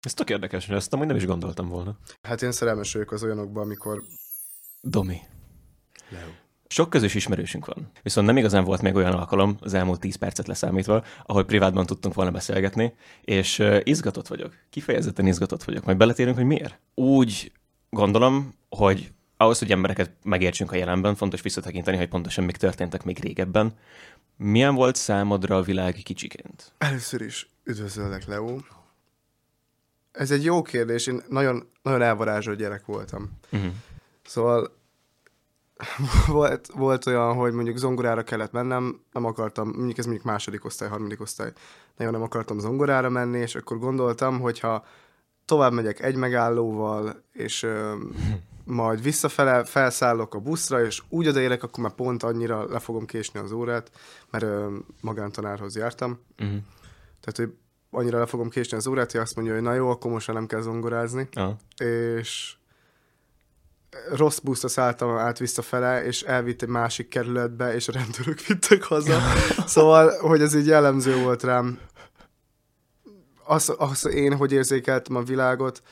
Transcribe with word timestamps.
Ez 0.00 0.14
tök 0.14 0.30
érdekes, 0.30 0.66
mert 0.66 0.80
ezt 0.80 0.92
amúgy 0.92 1.06
nem 1.06 1.16
is 1.16 1.26
gondoltam 1.26 1.68
volna. 1.68 1.98
Hát 2.22 2.42
én 2.42 2.52
szerelmes 2.52 2.92
vagyok 2.92 3.12
az 3.12 3.22
olyanokban, 3.22 3.62
amikor... 3.62 4.02
Domi. 4.80 5.18
Sok 6.66 6.90
közös 6.90 7.14
ismerősünk 7.14 7.66
van. 7.66 7.90
Viszont 8.02 8.26
nem 8.26 8.36
igazán 8.36 8.64
volt 8.64 8.82
még 8.82 8.94
olyan 8.94 9.12
alkalom, 9.12 9.56
az 9.60 9.74
elmúlt 9.74 10.00
10 10.00 10.16
percet 10.16 10.46
leszámítva, 10.46 11.04
ahol 11.26 11.44
privátban 11.44 11.86
tudtunk 11.86 12.14
volna 12.14 12.30
beszélgetni, 12.30 12.94
és 13.22 13.62
izgatott 13.82 14.26
vagyok. 14.26 14.54
Kifejezetten 14.70 15.26
izgatott 15.26 15.62
vagyok. 15.62 15.84
Majd 15.84 15.96
beletérünk, 15.96 16.36
hogy 16.36 16.44
miért. 16.44 16.80
Úgy 16.94 17.52
gondolom, 17.90 18.54
hogy 18.68 19.12
ahhoz, 19.36 19.58
hogy 19.58 19.70
embereket 19.70 20.10
megértsünk 20.22 20.72
a 20.72 20.76
jelenben, 20.76 21.14
fontos 21.14 21.42
visszatekinteni, 21.42 21.96
hogy 21.96 22.08
pontosan 22.08 22.44
mik 22.44 22.56
történtek 22.56 23.04
még 23.04 23.18
régebben. 23.18 23.74
Milyen 24.36 24.74
volt 24.74 24.96
számodra 24.96 25.56
a 25.56 25.62
világ 25.62 25.94
kicsiként? 25.94 26.72
Először 26.78 27.20
is 27.20 27.50
üdvözöllek, 27.64 28.26
Leo. 28.26 28.58
Ez 30.12 30.30
egy 30.30 30.44
jó 30.44 30.62
kérdés, 30.62 31.06
én 31.06 31.22
nagyon, 31.28 31.68
nagyon 31.82 32.02
elvarázsolt 32.02 32.58
gyerek 32.58 32.86
voltam. 32.86 33.30
Uh-huh. 33.52 33.72
Szóval 34.24 34.76
volt, 36.26 36.66
volt 36.66 37.06
olyan, 37.06 37.34
hogy 37.34 37.52
mondjuk 37.52 37.76
zongorára 37.76 38.22
kellett 38.22 38.52
mennem, 38.52 39.00
nem 39.12 39.24
akartam, 39.24 39.68
mondjuk 39.68 39.98
ez 39.98 40.04
mondjuk 40.04 40.26
második 40.26 40.64
osztály, 40.64 40.88
harmadik 40.88 41.20
osztály, 41.20 41.52
nagyon 41.96 42.12
nem 42.12 42.22
akartam 42.22 42.58
zongorára 42.58 43.08
menni, 43.08 43.38
és 43.38 43.54
akkor 43.54 43.78
gondoltam, 43.78 44.40
hogyha 44.40 44.84
tovább 45.44 45.72
megyek 45.72 46.00
egy 46.02 46.16
megállóval, 46.16 47.22
és 47.32 47.62
ö, 47.62 47.94
majd 48.64 49.02
visszafele 49.02 49.64
felszállok 49.64 50.34
a 50.34 50.38
buszra, 50.38 50.84
és 50.84 51.02
úgy 51.08 51.28
odaérek, 51.28 51.62
akkor 51.62 51.82
már 51.82 51.94
pont 51.94 52.22
annyira 52.22 52.64
le 52.68 52.78
fogom 52.78 53.06
késni 53.06 53.40
az 53.40 53.52
órát, 53.52 53.90
mert 54.30 54.44
ö, 54.44 54.76
magántanárhoz 55.00 55.76
jártam. 55.76 56.20
Uh-huh. 56.38 56.58
Tehát, 57.20 57.36
hogy 57.36 57.54
annyira 57.90 58.18
le 58.18 58.26
fogom 58.26 58.48
késni 58.48 58.76
az 58.76 58.86
órát, 58.86 59.12
hogy 59.12 59.20
azt 59.20 59.34
mondja, 59.34 59.54
hogy 59.54 59.62
na 59.62 59.74
jó, 59.74 59.90
akkor 59.90 60.10
most 60.10 60.32
nem 60.32 60.46
kell 60.46 60.60
zongorázni. 60.60 61.28
Ah. 61.32 61.52
És 61.76 62.54
rossz 64.12 64.38
buszra 64.38 64.68
szálltam 64.68 65.16
át 65.16 65.38
visszafele, 65.38 66.04
és 66.04 66.22
elvitt 66.22 66.62
egy 66.62 66.68
másik 66.68 67.08
kerületbe, 67.08 67.74
és 67.74 67.88
a 67.88 67.92
rendőrök 67.92 68.40
vittek 68.46 68.82
haza. 68.82 69.20
szóval, 69.66 70.18
hogy 70.18 70.40
ez 70.40 70.54
így 70.54 70.66
jellemző 70.66 71.22
volt 71.22 71.42
rám. 71.42 71.78
Az, 73.44 73.74
az 73.78 74.06
én, 74.06 74.36
hogy 74.36 74.52
érzékeltem 74.52 75.16
a 75.16 75.22
világot, 75.22 75.82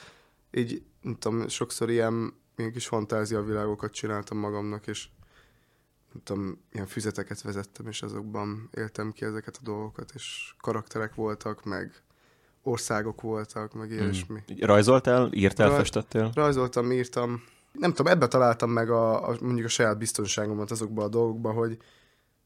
így, 0.50 0.82
nem 1.00 1.16
tudom, 1.18 1.48
sokszor 1.48 1.90
ilyen, 1.90 2.40
ilyen 2.56 2.72
kis 2.72 2.86
fantázia 2.86 3.42
világokat 3.42 3.92
csináltam 3.92 4.38
magamnak, 4.38 4.86
és 4.86 5.08
nem 6.12 6.22
tudom, 6.24 6.58
ilyen 6.72 6.86
füzeteket 6.86 7.42
vezettem, 7.42 7.86
és 7.86 8.02
azokban 8.02 8.68
éltem 8.74 9.12
ki 9.12 9.24
ezeket 9.24 9.56
a 9.56 9.64
dolgokat, 9.64 10.10
és 10.14 10.54
karakterek 10.58 11.14
voltak, 11.14 11.64
meg 11.64 12.02
országok 12.62 13.20
voltak, 13.20 13.72
meg 13.72 13.90
ilyesmi. 13.90 14.42
Mm. 14.52 14.64
Rajzoltál, 14.64 15.32
írtál, 15.32 15.68
Raj- 15.68 15.78
festettél? 15.78 16.30
Rajzoltam, 16.34 16.92
írtam. 16.92 17.42
Nem 17.72 17.92
tudom, 17.92 18.12
ebbe 18.12 18.28
találtam 18.28 18.70
meg 18.70 18.90
a, 18.90 19.28
a, 19.28 19.36
mondjuk 19.40 19.66
a 19.66 19.68
saját 19.68 19.98
biztonságomat 19.98 20.70
azokban 20.70 21.04
a 21.04 21.08
dolgokban, 21.08 21.54
hogy 21.54 21.78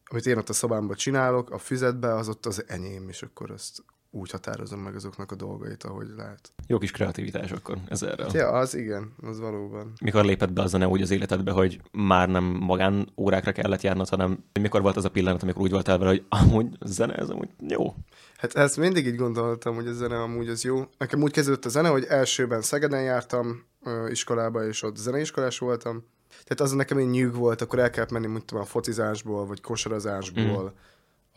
amit 0.05 0.27
én 0.27 0.39
ott 0.39 0.49
a 0.49 0.53
szobámban 0.53 0.97
csinálok, 0.97 1.51
a 1.51 1.59
füzetbe, 1.59 2.15
az 2.15 2.29
ott 2.29 2.47
az 2.47 2.65
enyém, 2.69 3.09
és 3.09 3.23
akkor 3.23 3.51
azt 3.51 3.85
úgy 4.11 4.31
határozom 4.31 4.81
meg 4.81 4.95
azoknak 4.95 5.33
a 5.33 5.35
dolgait, 5.35 5.83
ahogy 5.83 6.09
lehet. 6.17 6.53
Jó 6.67 6.79
kis 6.79 6.91
kreativitás 6.91 7.51
akkor 7.51 7.79
ezerrel. 7.89 8.29
Ja, 8.33 8.49
az 8.49 8.75
igen, 8.75 9.13
az 9.23 9.41
valóban. 9.41 9.93
Mikor 10.01 10.25
lépett 10.25 10.53
be 10.53 10.63
az 10.63 10.75
a 10.75 10.87
úgy 10.87 11.03
az 11.03 11.11
életedbe, 11.11 11.51
hogy 11.51 11.81
már 11.93 12.29
nem 12.29 12.45
magán 12.45 13.13
órákra 13.17 13.53
kellett 13.53 13.81
járnod, 13.81 14.09
hanem 14.09 14.45
mikor 14.61 14.83
volt 14.83 14.97
az 14.97 15.05
a 15.05 15.11
pillanat, 15.11 15.43
amikor 15.43 15.63
úgy 15.63 15.71
voltál 15.71 15.99
vele, 15.99 16.11
hogy 16.11 16.25
amúgy 16.29 16.67
zene, 16.85 17.15
ez 17.15 17.29
amúgy 17.29 17.49
jó. 17.69 17.95
Hát 18.37 18.55
ezt 18.55 18.77
mindig 18.77 19.07
így 19.07 19.17
gondoltam, 19.17 19.75
hogy 19.75 19.87
a 19.87 19.93
zene 19.93 20.21
amúgy 20.21 20.49
az 20.49 20.65
jó. 20.65 20.85
Nekem 20.99 21.23
úgy 21.23 21.33
kezdődött 21.33 21.65
a 21.65 21.69
zene, 21.69 21.89
hogy 21.89 22.05
elsőben 22.05 22.63
Szegeden 22.63 23.03
jártam 23.03 23.65
iskolába, 24.09 24.67
és 24.67 24.83
ott 24.83 24.97
zeneiskolás 24.97 25.59
voltam. 25.59 26.05
Tehát 26.29 26.61
az 26.61 26.73
nekem 26.73 26.99
egy 26.99 27.11
nyűg 27.11 27.35
volt, 27.35 27.61
akkor 27.61 27.79
el 27.79 27.91
kellett 27.91 28.11
menni, 28.11 28.27
mondtam, 28.27 28.59
a 28.59 28.65
focizásból, 28.65 29.47
vagy 29.47 29.61
kosarazásból 29.61 30.63
mm. 30.63 30.79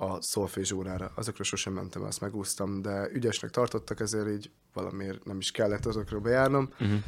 A 0.02 0.22
szolfés 0.22 0.72
órára. 0.72 1.12
Azokra 1.16 1.44
sosem 1.44 1.74
mentem, 1.74 2.04
azt 2.04 2.22
megúsztam, 2.22 2.82
de 2.82 3.10
ügyesnek 3.14 3.52
tartottak, 3.52 4.00
ezért 4.00 4.30
így 4.30 4.52
valamiért 4.74 5.26
nem 5.26 5.38
is 5.38 5.52
kellett 5.52 5.86
azokra 5.86 6.20
bejárnom. 6.20 6.70
Uh-huh. 6.80 7.00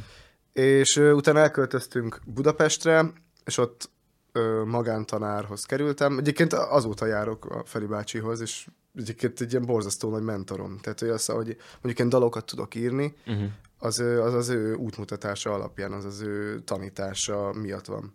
És 0.52 0.96
ö, 0.96 1.12
utána 1.12 1.38
elköltöztünk 1.38 2.20
Budapestre, 2.24 3.12
és 3.44 3.58
ott 3.58 3.90
ö, 4.32 4.62
magántanárhoz 4.64 5.64
kerültem. 5.64 6.18
Egyébként 6.18 6.52
azóta 6.52 7.06
járok 7.06 7.44
a 7.46 7.62
Feri 7.64 7.86
bácsihoz, 7.86 8.40
és 8.40 8.66
egyébként 8.94 9.40
egy 9.40 9.52
ilyen 9.52 9.66
borzasztó 9.66 10.10
nagy 10.10 10.22
mentorom. 10.22 10.78
Tehát, 10.78 11.00
hogy 11.00 11.08
az, 11.08 11.26
hogy 11.26 11.56
mondjuk 11.72 11.98
én 11.98 12.08
dalokat 12.08 12.46
tudok 12.46 12.74
írni, 12.74 13.14
Uh-huh. 13.26 13.48
az, 13.78 13.98
az 13.98 14.34
az 14.34 14.48
ő 14.48 14.74
útmutatása 14.74 15.52
alapján, 15.52 15.92
az 15.92 16.04
az 16.04 16.20
ő 16.20 16.60
tanítása 16.60 17.52
miatt 17.52 17.86
van. 17.86 18.14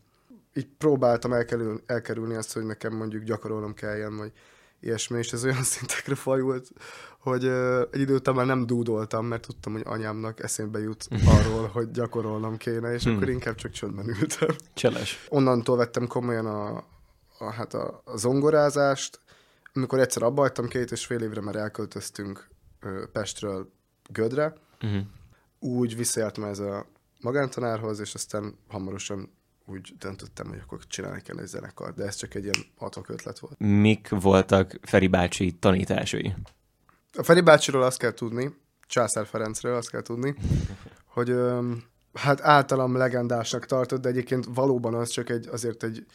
Így 0.54 0.68
próbáltam 0.78 1.34
elkerül, 1.34 1.82
elkerülni 1.86 2.36
azt, 2.36 2.54
hogy 2.54 2.64
nekem 2.64 2.94
mondjuk 2.94 3.24
gyakorolnom 3.24 3.74
kelljen, 3.74 4.18
vagy 4.18 4.32
ilyesmi, 4.80 5.18
és 5.18 5.34
ez 5.34 5.44
olyan 5.44 5.64
szintekre 5.74 6.16
fajult, 6.16 6.68
hogy 7.20 7.46
ö, 7.46 7.84
egy 7.92 8.00
idő 8.00 8.16
után 8.16 8.36
már 8.36 8.46
nem 8.46 8.66
dúdoltam, 8.66 9.26
mert 9.26 9.42
tudtam, 9.48 9.74
hogy 9.74 9.84
anyámnak 9.86 10.44
eszébe 10.44 10.80
jut 10.80 11.08
arról, 11.40 11.68
hogy 11.68 11.92
gyakorolnom 11.92 12.58
kéne, 12.58 12.94
és 12.94 13.04
Hmm. 13.04 13.16
akkor 13.16 13.30
inkább 13.30 13.56
csak 13.56 13.72
csöndben 13.72 14.08
ültem. 14.08 14.56
Cseles. 14.74 15.26
Onnantól 15.30 15.78
vettem 15.78 16.08
komolyan 16.08 16.46
a, 16.46 16.84
a, 17.38 17.52
hát 17.52 17.74
a, 17.74 18.02
a 18.06 18.18
zongorázást, 18.18 19.20
amikor 19.74 20.00
egyszer 20.00 20.24
abba 20.24 20.42
hagytam 20.42 20.68
két 20.68 20.92
és 20.92 21.06
fél 21.06 21.22
évre, 21.22 21.42
mert 21.42 21.58
elköltöztünk 21.58 22.48
ö, 22.80 23.04
Pestről 23.12 23.72
Gödre, 24.10 24.54
Uh-huh. 24.82 25.02
úgy 25.60 25.96
visszajártam 25.96 26.44
ez 26.44 26.60
a 26.60 26.86
magántanárhoz, 27.22 28.00
és 28.00 28.14
aztán 28.14 28.58
hamarosan 28.68 29.37
úgy 29.70 29.94
döntöttem, 29.98 30.48
hogy 30.48 30.60
akkor 30.64 30.80
csinálni 30.88 31.22
kell 31.22 31.38
egy 31.38 31.48
zenekar, 31.48 31.94
de 31.94 32.06
ez 32.06 32.16
csak 32.16 32.34
egy 32.34 32.44
ilyen 32.44 32.66
adhok 32.78 33.10
ötlet 33.10 33.40
volt. 33.40 33.60
Mik 33.60 34.10
voltak 34.10 34.80
Feri 34.82 35.08
bácsi 35.08 35.52
tanításai? 35.52 36.36
A 37.14 37.24
Feri 37.24 37.42
bácsiról 37.42 37.84
azt 37.84 37.98
kell 37.98 38.14
tudni, 38.14 38.56
Császár 38.88 39.26
Ferencről 39.26 39.76
azt 39.76 39.90
kell 39.90 40.02
tudni, 40.02 40.36
hogy 41.06 41.36
hát 42.14 42.42
általam 42.42 42.96
legendásnak 42.96 43.66
tartott, 43.66 44.02
de 44.02 44.10
egyébként 44.10 44.46
valóban 44.54 44.94
az 44.94 45.10
csak 45.10 45.30
egy, 45.30 45.48
azért 45.48 45.84
egy 45.84 46.06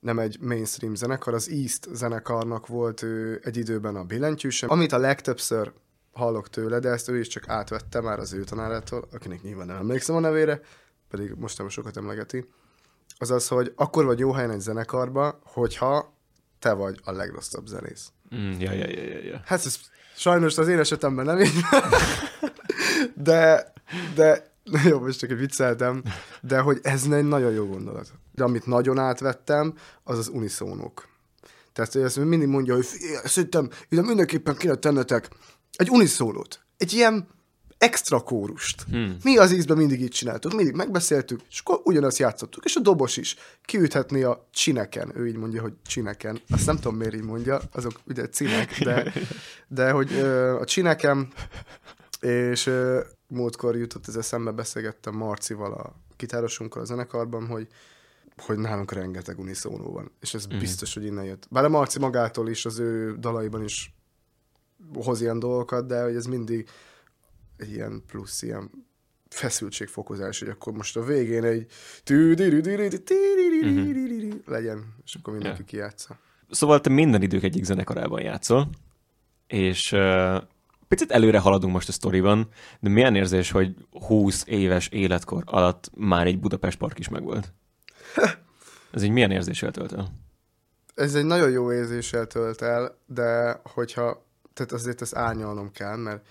nem 0.00 0.18
egy 0.18 0.40
mainstream 0.40 0.94
zenekar, 0.94 1.34
az 1.34 1.50
East 1.50 1.88
zenekarnak 1.92 2.66
volt 2.66 3.02
ő 3.02 3.40
egy 3.44 3.56
időben 3.56 3.96
a 3.96 4.04
billentyűse, 4.04 4.66
amit 4.66 4.92
a 4.92 4.98
legtöbbször 4.98 5.72
hallok 6.12 6.50
tőle, 6.50 6.78
de 6.78 6.88
ezt 6.88 7.08
ő 7.08 7.18
is 7.18 7.28
csak 7.28 7.48
átvette 7.48 8.00
már 8.00 8.18
az 8.18 8.32
ő 8.32 8.44
tanárától, 8.44 9.08
akinek 9.12 9.42
nyilván 9.42 9.66
nem 9.66 9.76
emlékszem 9.76 10.16
a 10.16 10.20
nevére, 10.20 10.60
pedig 11.08 11.32
most 11.36 11.58
nem 11.58 11.68
sokat 11.68 11.96
emlegeti. 11.96 12.48
Az 13.18 13.30
az, 13.30 13.48
hogy 13.48 13.72
akkor 13.76 14.04
vagy 14.04 14.18
jó 14.18 14.32
helyen 14.32 14.50
egy 14.50 14.60
zenekarba, 14.60 15.38
hogyha 15.44 16.14
te 16.58 16.72
vagy 16.72 17.00
a 17.04 17.12
legrosszabb 17.12 17.66
zenész. 17.66 18.12
Mm, 18.34 18.60
ja, 18.60 18.72
ja, 18.72 18.88
ja, 18.88 19.02
ja, 19.02 19.18
ja. 19.22 19.40
Hát 19.44 19.64
ez 19.64 19.78
sajnos 20.16 20.58
az 20.58 20.68
én 20.68 20.78
esetemben 20.78 21.24
nem 21.24 21.40
így 21.40 21.52
de, 23.28 23.72
de, 24.14 24.52
jó, 24.84 25.00
most 25.00 25.18
csak 25.18 25.30
vicceltem, 25.30 26.02
de 26.40 26.60
hogy 26.60 26.78
ez 26.82 27.04
egy 27.10 27.24
nagyon 27.24 27.52
jó 27.52 27.66
gondolat. 27.66 28.12
De 28.34 28.44
amit 28.44 28.66
nagyon 28.66 28.98
átvettem, 28.98 29.74
az 30.04 30.18
az 30.18 30.28
uniszónok. 30.28 31.08
Tehát 31.72 31.92
hogy 31.92 32.02
ezt 32.02 32.16
mindig 32.16 32.48
mondja, 32.48 32.74
hogy 32.74 32.86
"Figyelj, 32.86 33.16
szerintem 33.24 33.70
ide 33.88 34.02
mindenképpen 34.02 34.56
kéne 34.56 34.74
tennetek 34.74 35.28
egy 35.76 35.90
uniszónót. 35.90 36.60
Egy 36.76 36.92
ilyen 36.92 37.28
extra 37.78 38.20
kórust. 38.20 38.82
Hmm. 38.82 39.16
Mi 39.22 39.36
az 39.36 39.52
ízben 39.52 39.76
mindig 39.76 40.00
így 40.00 40.10
csináltuk, 40.10 40.54
mindig 40.54 40.74
megbeszéltük, 40.74 41.40
és 41.50 41.60
akkor 41.60 41.80
ugyanazt 41.84 42.18
játszottuk. 42.18 42.64
És 42.64 42.76
a 42.76 42.80
dobos 42.80 43.16
is 43.16 43.36
kiüthetné 43.64 44.22
a 44.22 44.48
csineken. 44.50 45.12
Ő 45.14 45.26
így 45.28 45.36
mondja, 45.36 45.62
hogy 45.62 45.72
csineken. 45.86 46.40
Azt 46.48 46.66
nem 46.66 46.76
tudom, 46.76 46.96
miért 46.96 47.14
így 47.14 47.22
mondja, 47.22 47.60
azok 47.72 47.92
ugye 48.06 48.28
cinek, 48.28 48.78
de, 48.78 49.12
de 49.68 49.90
hogy 49.90 50.12
ö, 50.12 50.58
a 50.60 50.64
csineken, 50.64 51.32
és 52.20 52.66
ö, 52.66 53.00
múltkor 53.28 53.76
jutott 53.76 54.08
ez 54.08 54.16
eszembe, 54.16 54.50
beszélgettem 54.50 55.14
Marcival, 55.14 55.72
a 55.72 55.92
gitárosunkkal 56.16 56.82
a 56.82 56.84
zenekarban, 56.84 57.46
hogy 57.46 57.68
hogy 58.36 58.58
nálunk 58.58 58.92
rengeteg 58.92 59.38
uniszónó 59.38 59.92
van, 59.92 60.10
és 60.20 60.34
ez 60.34 60.46
mm. 60.46 60.58
biztos, 60.58 60.94
hogy 60.94 61.04
innen 61.04 61.24
jött. 61.24 61.46
Bár 61.50 61.64
a 61.64 61.68
Marci 61.68 61.98
magától 61.98 62.48
is, 62.48 62.64
az 62.64 62.78
ő 62.78 63.16
dalaiban 63.18 63.62
is 63.62 63.94
hoz 64.94 65.20
ilyen 65.20 65.38
dolgokat, 65.38 65.86
de 65.86 66.02
hogy 66.02 66.14
ez 66.14 66.26
mindig 66.26 66.68
ilyen 67.58 68.02
plusz 68.06 68.42
ilyen 68.42 68.70
feszültségfokozás, 69.28 70.38
hogy 70.38 70.48
akkor 70.48 70.72
most 70.72 70.96
a 70.96 71.04
végén 71.04 71.44
egy 71.44 71.70
legyen, 74.44 74.94
és 75.04 75.14
akkor 75.14 75.32
mindenki 75.32 75.60
ja. 75.60 75.66
kijátsza. 75.66 76.18
Szóval 76.50 76.80
te 76.80 76.90
minden 76.90 77.22
idők 77.22 77.42
egyik 77.42 77.64
zenekarában 77.64 78.20
játszol, 78.20 78.68
és 79.46 79.92
uh, 79.92 80.36
picit 80.88 81.10
előre 81.10 81.38
haladunk 81.38 81.72
most 81.72 81.88
a 81.88 81.92
sztoriban, 81.92 82.48
de 82.80 82.88
milyen 82.88 83.14
érzés, 83.14 83.50
hogy 83.50 83.74
20 83.90 84.44
éves 84.46 84.88
életkor 84.88 85.42
alatt 85.46 85.90
már 85.94 86.26
egy 86.26 86.38
Budapest 86.38 86.78
park 86.78 86.98
is 86.98 87.08
megvolt? 87.08 87.52
Ez 88.92 89.02
egy 89.02 89.10
milyen 89.10 89.30
érzéssel 89.30 89.70
tölt 89.70 89.92
el? 89.92 90.12
Ez 90.94 91.14
egy 91.14 91.24
nagyon 91.24 91.50
jó 91.50 91.72
érzéssel 91.72 92.26
tölt 92.26 92.62
el, 92.62 92.98
de 93.06 93.60
hogyha, 93.64 94.26
tehát 94.52 94.72
azért 94.72 95.00
ezt 95.00 95.14
árnyalnom 95.14 95.70
kell, 95.72 95.96
mert 95.96 96.26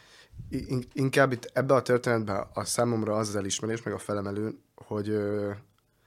inkább 0.94 1.31
itt 1.31 1.50
ebbe 1.53 1.74
a 1.74 1.81
történetben 1.81 2.47
a 2.53 2.63
számomra 2.63 3.15
az 3.15 3.27
az 3.27 3.36
elismerés, 3.36 3.83
meg 3.83 3.94
a 3.94 3.97
felemelő, 3.97 4.57
hogy 4.75 5.06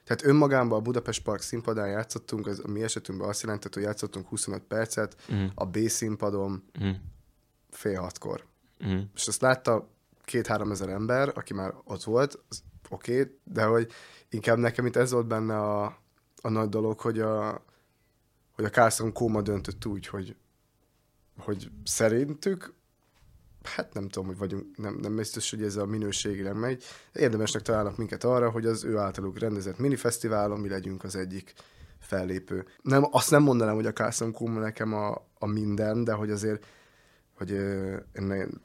tehát 0.08 0.24
önmagában 0.24 0.78
a 0.78 0.82
Budapest 0.82 1.22
Park 1.22 1.40
színpadán 1.40 1.88
játszottunk, 1.88 2.46
az 2.46 2.62
a 2.64 2.68
mi 2.68 2.82
esetünkben 2.82 3.28
azt 3.28 3.42
jelentett, 3.42 3.74
hogy 3.74 3.82
játszottunk 3.82 4.28
25 4.28 4.62
percet, 4.62 5.16
Mm. 5.32 5.46
a 5.54 5.66
B 5.66 5.78
színpadon 5.78 6.62
Mm. 6.82 6.90
fél 7.70 8.00
hatkor. 8.00 8.44
Mm. 8.86 8.98
És 9.14 9.26
azt 9.26 9.40
látta 9.40 9.88
két-három 10.24 10.70
ezer 10.70 10.88
ember, 10.88 11.32
aki 11.34 11.54
már 11.54 11.74
ott 11.84 12.02
volt, 12.02 12.38
oké, 12.88 13.20
okay, 13.20 13.38
de 13.44 13.64
hogy 13.64 13.90
inkább 14.28 14.58
nekem 14.58 14.86
itt 14.86 14.96
ez 14.96 15.10
volt 15.10 15.26
benne 15.26 15.58
a, 15.58 15.84
a 16.42 16.48
nagy 16.48 16.68
dolog, 16.68 17.00
hogy 17.00 17.20
a, 17.20 17.64
hogy 18.52 18.64
a 18.64 18.70
Carlson 18.70 19.12
Kóma 19.12 19.42
döntött 19.42 19.86
úgy, 19.86 20.06
hogy, 20.06 20.36
hogy 21.38 21.70
szerintük, 21.84 22.74
hát 23.74 23.94
nem 23.94 24.08
tudom, 24.08 24.28
hogy 24.28 24.38
vagyunk, 24.38 24.76
nem, 24.76 24.98
nem 25.02 25.16
biztos, 25.16 25.50
hogy 25.50 25.62
ez 25.62 25.76
a 25.76 25.86
minőségileg 25.86 26.56
megy, 26.56 26.84
érdemesnek 27.12 27.62
találnak 27.62 27.96
minket 27.96 28.24
arra, 28.24 28.50
hogy 28.50 28.66
az 28.66 28.84
ő 28.84 28.96
általuk 28.96 29.38
rendezett 29.38 29.78
minifesztiválon 29.78 30.60
mi 30.60 30.68
legyünk 30.68 31.04
az 31.04 31.16
egyik 31.16 31.52
fellépő. 32.00 32.64
Nem, 32.82 33.06
azt 33.10 33.30
nem 33.30 33.42
mondanám, 33.42 33.74
hogy 33.74 33.86
a 33.86 33.92
Carlson 33.92 34.32
Kóma 34.32 34.60
nekem 34.60 34.94
a, 34.94 35.26
a 35.38 35.46
minden, 35.46 36.04
de 36.04 36.12
hogy 36.12 36.30
azért 36.30 36.66
hogy 37.38 37.52
ö, 37.52 37.96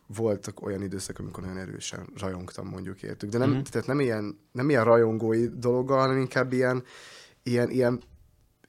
voltak 0.07 0.61
olyan 0.61 0.81
időszak, 0.81 1.19
amikor 1.19 1.44
nagyon 1.44 1.57
erősen 1.57 2.07
rajongtam 2.17 2.67
mondjuk 2.67 3.03
értük. 3.03 3.29
De 3.29 3.38
nem, 3.38 3.50
mm. 3.50 3.61
tehát 3.61 3.88
nem 3.88 4.00
ilyen, 4.00 4.39
nem 4.51 4.69
ilyen 4.69 4.83
rajongói 4.83 5.47
dologgal, 5.47 6.00
hanem 6.00 6.17
inkább 6.17 6.53
ilyen, 6.53 6.83
ilyen, 7.44 7.69
ilyen 7.69 8.01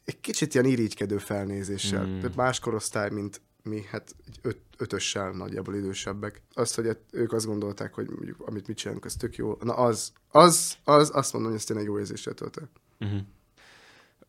egy 0.04 0.20
kicsit 0.20 0.54
ilyen 0.54 0.66
irigykedő 0.66 1.18
felnézéssel. 1.18 2.06
Mm. 2.06 2.18
Tehát 2.20 2.36
más 2.36 2.58
korosztály, 2.58 3.10
mint 3.10 3.40
mi, 3.62 3.82
hát 3.90 4.14
öt, 4.42 4.58
ötössel 4.78 5.30
nagyjából 5.30 5.74
idősebbek. 5.74 6.42
Azt, 6.54 6.74
hogy 6.74 6.98
ők 7.10 7.32
azt 7.32 7.46
gondolták, 7.46 7.94
hogy 7.94 8.08
mondjuk, 8.10 8.40
amit 8.46 8.66
mit 8.66 8.76
csinálunk, 8.76 9.04
az 9.04 9.14
tök 9.14 9.36
jó. 9.36 9.56
Na 9.60 9.74
az, 9.74 10.12
az, 10.28 10.76
az 10.84 11.10
azt 11.14 11.32
mondom, 11.32 11.50
hogy 11.50 11.60
ez 11.60 11.66
tényleg 11.66 11.86
jó 11.86 11.98
érzéssel 11.98 12.34
tölt. 12.34 12.60
Uh-huh. 13.00 13.20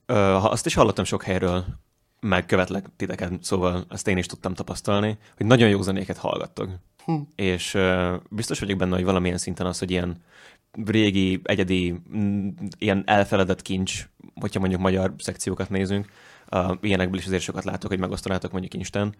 Ö, 0.06 0.14
azt 0.34 0.66
is 0.66 0.74
hallottam 0.74 1.06
sok 1.06 1.24
helyről, 1.24 1.66
meg 2.20 2.46
követlek 2.46 2.86
titeket, 2.96 3.44
szóval 3.44 3.86
ezt 3.90 4.08
én 4.08 4.18
is 4.18 4.26
tudtam 4.26 4.54
tapasztalni, 4.54 5.18
hogy 5.38 5.46
nagyon 5.46 5.70
jó 5.70 5.82
zenéket 5.82 6.18
hallgattok. 6.18 6.70
Hm. 7.06 7.14
És 7.36 7.74
ö, 7.74 8.16
biztos 8.30 8.60
vagyok 8.60 8.78
benne, 8.78 8.96
hogy 8.96 9.04
valamilyen 9.04 9.38
szinten 9.38 9.66
az, 9.66 9.80
hogy 9.80 9.92
ilyen 9.92 10.24
régi, 10.86 11.42
egyedi, 11.44 12.02
ilyen 12.78 13.04
elfeledett 13.06 13.62
kincs, 13.62 14.08
hogyha 14.36 14.60
mondjuk 14.60 14.82
magyar 14.82 15.14
szekciókat 15.18 15.70
nézünk, 15.70 16.08
uh, 16.52 16.78
ilyenekből 16.82 17.20
is 17.20 17.26
azért 17.26 17.42
sokat 17.42 17.64
látok, 17.64 17.90
hogy 17.90 18.00
megosztanátok 18.00 18.52
mondjuk 18.52 18.74
Insten. 18.74 19.16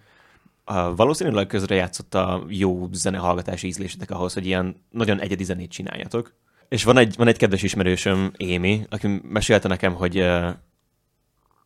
Valószínűleg 0.96 1.48
közre 1.48 1.76
játszott 1.76 2.14
a 2.16 2.44
jó 2.48 2.90
zenehallgatási 2.92 3.68
ízlésetek 3.68 4.12
ahhoz, 4.12 4.34
hogy 4.34 4.46
ilyen 4.46 4.76
nagyon 4.90 5.20
egyedi 5.20 5.44
zenét 5.44 5.72
csináljatok. 5.72 6.34
És 6.70 6.84
van 6.84 6.98
egy, 6.98 7.16
van 7.16 7.28
egy 7.28 7.38
kedves 7.38 7.64
ismerősöm, 7.64 8.32
Émi, 8.38 8.86
aki 8.90 9.22
mesélte 9.24 9.68
nekem, 9.68 9.94
hogy 9.94 10.26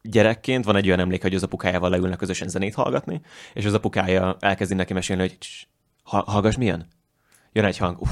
gyerekként 0.01 0.65
van 0.65 0.75
egy 0.75 0.87
olyan 0.87 0.99
emlék, 0.99 1.21
hogy 1.21 1.35
az 1.35 1.43
apukájával 1.43 1.89
leülnek 1.89 2.17
közösen 2.17 2.47
zenét 2.47 2.73
hallgatni, 2.73 3.21
és 3.53 3.65
az 3.65 3.73
apukája 3.73 4.37
elkezdi 4.39 4.73
neki 4.75 4.93
mesélni, 4.93 5.21
hogy 5.21 5.37
"Cs, 5.37 5.63
ha- 6.03 6.29
hallgass, 6.31 6.55
milyen? 6.55 6.87
Jön 7.51 7.65
egy 7.65 7.77
hang, 7.77 8.01
uff, 8.01 8.09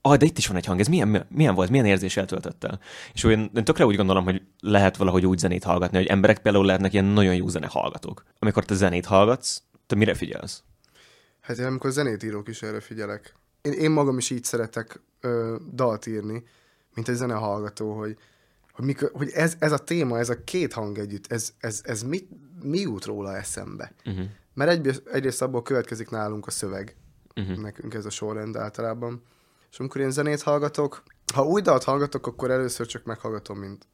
ah, 0.00 0.16
de 0.16 0.26
itt 0.26 0.38
is 0.38 0.46
van 0.46 0.56
egy 0.56 0.66
hang, 0.66 0.80
ez 0.80 0.86
milyen, 0.86 1.26
milyen 1.28 1.54
volt, 1.54 1.70
milyen 1.70 1.86
érzéssel 1.86 2.24
töltött 2.24 2.64
el? 2.64 2.80
És 3.12 3.24
én, 3.24 3.50
én 3.54 3.64
tökre 3.64 3.86
úgy 3.86 3.96
gondolom, 3.96 4.24
hogy 4.24 4.42
lehet 4.60 4.96
valahogy 4.96 5.26
úgy 5.26 5.38
zenét 5.38 5.64
hallgatni, 5.64 5.96
hogy 5.96 6.06
emberek 6.06 6.38
például 6.38 6.66
lehetnek 6.66 6.92
ilyen 6.92 7.04
nagyon 7.04 7.34
jó 7.34 7.48
zene 7.48 7.66
hallgatók. 7.66 8.24
Amikor 8.38 8.64
te 8.64 8.74
zenét 8.74 9.06
hallgatsz, 9.06 9.62
te 9.92 9.98
mire 9.98 10.14
figyelsz? 10.14 10.62
Hát 11.40 11.58
én 11.58 11.66
amikor 11.66 11.90
zenét 11.90 12.22
írok 12.22 12.48
is 12.48 12.62
erre 12.62 12.80
figyelek. 12.80 13.34
Én, 13.62 13.72
én 13.72 13.90
magam 13.90 14.18
is 14.18 14.30
így 14.30 14.44
szeretek 14.44 15.00
ö, 15.20 15.56
dalt 15.74 16.06
írni, 16.06 16.44
mint 16.94 17.08
egy 17.08 17.14
zenehallgató, 17.14 17.98
hogy, 17.98 18.16
hogy, 18.72 18.84
mikor, 18.84 19.10
hogy 19.14 19.30
ez, 19.30 19.56
ez 19.58 19.72
a 19.72 19.78
téma, 19.78 20.18
ez 20.18 20.28
a 20.28 20.44
két 20.44 20.72
hang 20.72 20.98
együtt, 20.98 21.32
ez, 21.32 21.52
ez, 21.58 21.80
ez 21.84 22.02
mit, 22.02 22.28
mi 22.62 22.78
jut 22.78 23.04
róla 23.04 23.36
eszembe? 23.36 23.92
Uh-huh. 24.04 24.24
Mert 24.54 24.70
egy, 24.70 25.02
egyrészt 25.12 25.42
abból 25.42 25.62
következik 25.62 26.10
nálunk 26.10 26.46
a 26.46 26.50
szöveg, 26.50 26.96
Uh-huh. 27.34 27.56
nekünk 27.56 27.94
ez 27.94 28.04
a 28.04 28.10
sorrend 28.10 28.56
általában. 28.56 29.22
És 29.70 29.78
amikor 29.78 30.00
én 30.00 30.10
zenét 30.10 30.42
hallgatok, 30.42 31.02
ha 31.34 31.44
új 31.44 31.60
dalt 31.60 31.84
hallgatok, 31.84 32.26
akkor 32.26 32.50
először 32.50 32.86
csak 32.86 33.04
meghallgatom, 33.04 33.58
mint 33.58 33.86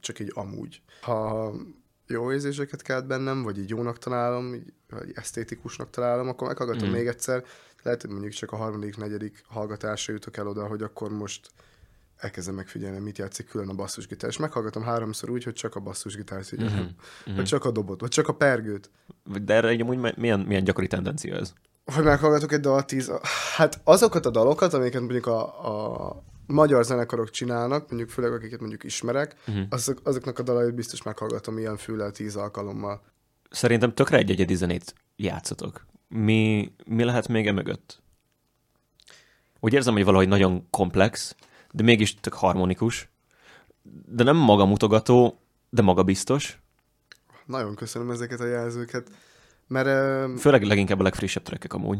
csak 0.00 0.18
így 0.18 0.32
amúgy. 0.34 0.82
Ha 1.00 1.52
jó 2.10 2.32
érzéseket 2.32 2.82
kelt 2.82 3.06
bennem, 3.06 3.42
vagy 3.42 3.58
így 3.58 3.68
jónak 3.68 3.98
találom, 3.98 4.54
így, 4.54 4.72
vagy 4.88 5.12
esztétikusnak 5.14 5.90
találom, 5.90 6.28
akkor 6.28 6.48
meghallgatom 6.48 6.88
Mm. 6.88 6.92
még 6.92 7.06
egyszer. 7.06 7.44
Lehet, 7.82 8.00
hogy 8.00 8.10
mondjuk 8.10 8.32
csak 8.32 8.52
a 8.52 8.56
harmadik, 8.56 8.96
negyedik 8.96 9.44
hallgatásra 9.48 10.12
jutok 10.12 10.36
el 10.36 10.46
oda, 10.46 10.66
hogy 10.66 10.82
akkor 10.82 11.10
most 11.10 11.50
elkezdem 12.16 12.54
megfigyelni, 12.54 12.98
mit 12.98 13.18
játszik 13.18 13.48
külön 13.48 13.68
a 13.68 13.74
basszusgitár. 13.74 14.30
És 14.30 14.36
meghallgatom 14.36 14.82
háromszor 14.82 15.30
úgy, 15.30 15.44
hogy 15.44 15.52
csak 15.52 15.74
a 15.74 15.80
basszusgitárt 15.80 16.46
figyelem. 16.46 16.72
Mhm. 16.72 16.80
Mm-hmm. 16.80 17.34
Vagy 17.36 17.44
csak 17.44 17.64
a 17.64 17.70
dobot, 17.70 18.00
vagy 18.00 18.10
csak 18.10 18.28
a 18.28 18.34
pergőt. 18.34 18.90
De 19.42 19.54
erre 19.54 19.68
egy 19.68 19.80
amúgy 19.80 20.14
milyen, 20.16 20.40
milyen 20.40 20.64
gyakori 20.64 20.86
tendencia 20.86 21.36
ez? 21.36 21.52
Hogy 21.94 22.04
meghallgatok 22.04 22.52
egy 22.52 22.60
dalt 22.60 22.86
tíz... 22.86 23.12
Hát 23.56 23.80
azokat 23.84 24.26
a 24.26 24.30
dalokat, 24.30 24.74
amiket 24.74 25.00
mondjuk 25.00 25.26
a, 25.26 25.66
a 25.66 26.22
magyar 26.50 26.84
zenekarok 26.84 27.30
csinálnak, 27.30 27.88
mondjuk 27.88 28.10
főleg 28.10 28.32
akiket 28.32 28.60
mondjuk 28.60 28.84
ismerek, 28.84 29.34
uh-huh. 29.46 29.64
azok, 29.70 30.00
azoknak 30.04 30.38
a 30.38 30.42
dalait 30.42 30.74
biztos 30.74 31.02
meghallgatom 31.02 31.58
ilyen 31.58 31.76
füllel 31.76 32.10
tíz 32.10 32.36
alkalommal. 32.36 33.02
Szerintem 33.50 33.94
tökre 33.94 34.16
egy 34.16 34.30
egyedi 34.30 34.54
zenét 34.54 34.94
játszotok. 35.16 35.86
Mi, 36.08 36.72
mi 36.84 37.04
lehet 37.04 37.28
még 37.28 37.46
e 37.46 37.52
mögött? 37.52 38.02
Úgy 39.60 39.72
érzem, 39.72 39.94
hogy 39.94 40.04
valahogy 40.04 40.28
nagyon 40.28 40.66
komplex, 40.70 41.36
de 41.72 41.82
mégis 41.82 42.14
tök 42.14 42.32
harmonikus, 42.32 43.08
de 44.06 44.22
nem 44.22 44.36
magamutogató, 44.36 45.40
de 45.70 45.82
magabiztos. 45.82 46.60
Nagyon 47.46 47.74
köszönöm 47.74 48.10
ezeket 48.10 48.40
a 48.40 48.46
jelzőket, 48.46 49.10
mert 49.66 50.40
Főleg 50.40 50.62
leginkább 50.62 51.00
a 51.00 51.02
legfrissebb 51.02 51.42
trekkek 51.42 51.72
amúgy. 51.72 51.98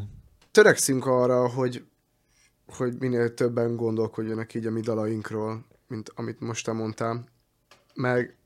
törekszünk 0.51 1.07
arra, 1.07 1.49
hogy, 1.49 1.85
hogy 2.73 2.97
minél 2.99 3.35
többen 3.35 3.77
gondolkodjanak 3.77 4.55
így 4.55 4.67
a 4.67 4.71
mi 4.71 4.81
dalainkról, 4.81 5.65
mint 5.89 6.13
amit 6.15 6.41
most 6.41 6.65
te 6.65 6.73
mondtál. 6.73 7.25
Meg 7.95 8.37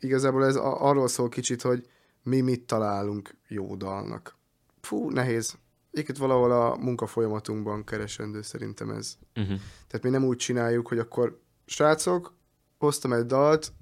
igazából 0.00 0.44
ez 0.44 0.56
a- 0.56 0.88
arról 0.88 1.08
szól 1.08 1.28
kicsit, 1.28 1.62
hogy 1.62 1.88
mi 2.22 2.40
mit 2.40 2.66
találunk 2.66 3.36
jó 3.48 3.76
dalnak. 3.76 4.36
Fú, 4.80 5.10
nehéz. 5.10 5.54
Egyébként 5.90 6.18
valahol 6.18 6.52
a 6.52 6.76
munkafolyamatunkban 6.76 7.84
keresendő 7.84 8.42
szerintem 8.42 8.90
ez. 8.90 9.16
Uh-huh. 9.36 9.58
Tehát 9.86 10.02
mi 10.02 10.10
nem 10.10 10.24
úgy 10.24 10.36
csináljuk, 10.36 10.88
hogy 10.88 10.98
akkor 10.98 11.40
srácok, 11.66 12.34
hoztam 12.78 13.12
egy 13.12 13.26
dalt, 13.26 13.72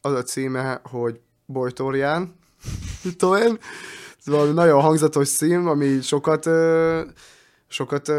az 0.00 0.12
a 0.12 0.22
címe, 0.22 0.80
hogy 0.84 1.20
Bojtorján, 1.46 2.34
tudom 3.18 3.42
én, 3.42 3.58
ez 4.18 4.26
valami 4.26 4.52
nagyon 4.52 4.80
hangzatos 4.80 5.28
szím, 5.28 5.68
ami 5.68 6.00
sokat, 6.00 6.48
sokat 7.68 8.12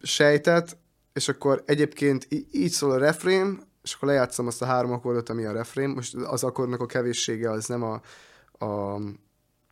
ö, 0.00 0.06
sejtett, 0.06 0.76
és 1.12 1.28
akkor 1.28 1.62
egyébként 1.66 2.26
így 2.50 2.70
szól 2.70 2.90
a 2.90 2.98
refrén, 2.98 3.60
és 3.82 3.94
akkor 3.94 4.08
lejátszom 4.08 4.46
azt 4.46 4.62
a 4.62 4.66
három 4.66 4.92
akkordot, 4.92 5.28
ami 5.28 5.44
a 5.44 5.52
refrén. 5.52 5.88
Most 5.88 6.14
az 6.14 6.44
akkordnak 6.44 6.80
a 6.80 6.86
kevéssége 6.86 7.50
az 7.50 7.66
nem 7.66 7.82
a, 7.82 8.00
a 8.64 9.00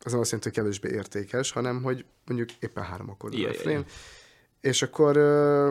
az 0.03 0.11
nem 0.11 0.19
azt 0.19 0.31
jelenti, 0.31 0.49
hogy 0.49 0.57
kevésbé 0.57 0.89
értékes, 0.89 1.51
hanem 1.51 1.83
hogy 1.83 2.05
mondjuk 2.25 2.51
éppen 2.59 2.83
három 2.83 3.09
akkord 3.09 3.33
a 3.33 3.37
refrén. 3.47 3.85
És 4.61 4.81
akkor 4.81 5.17
ö, 5.17 5.69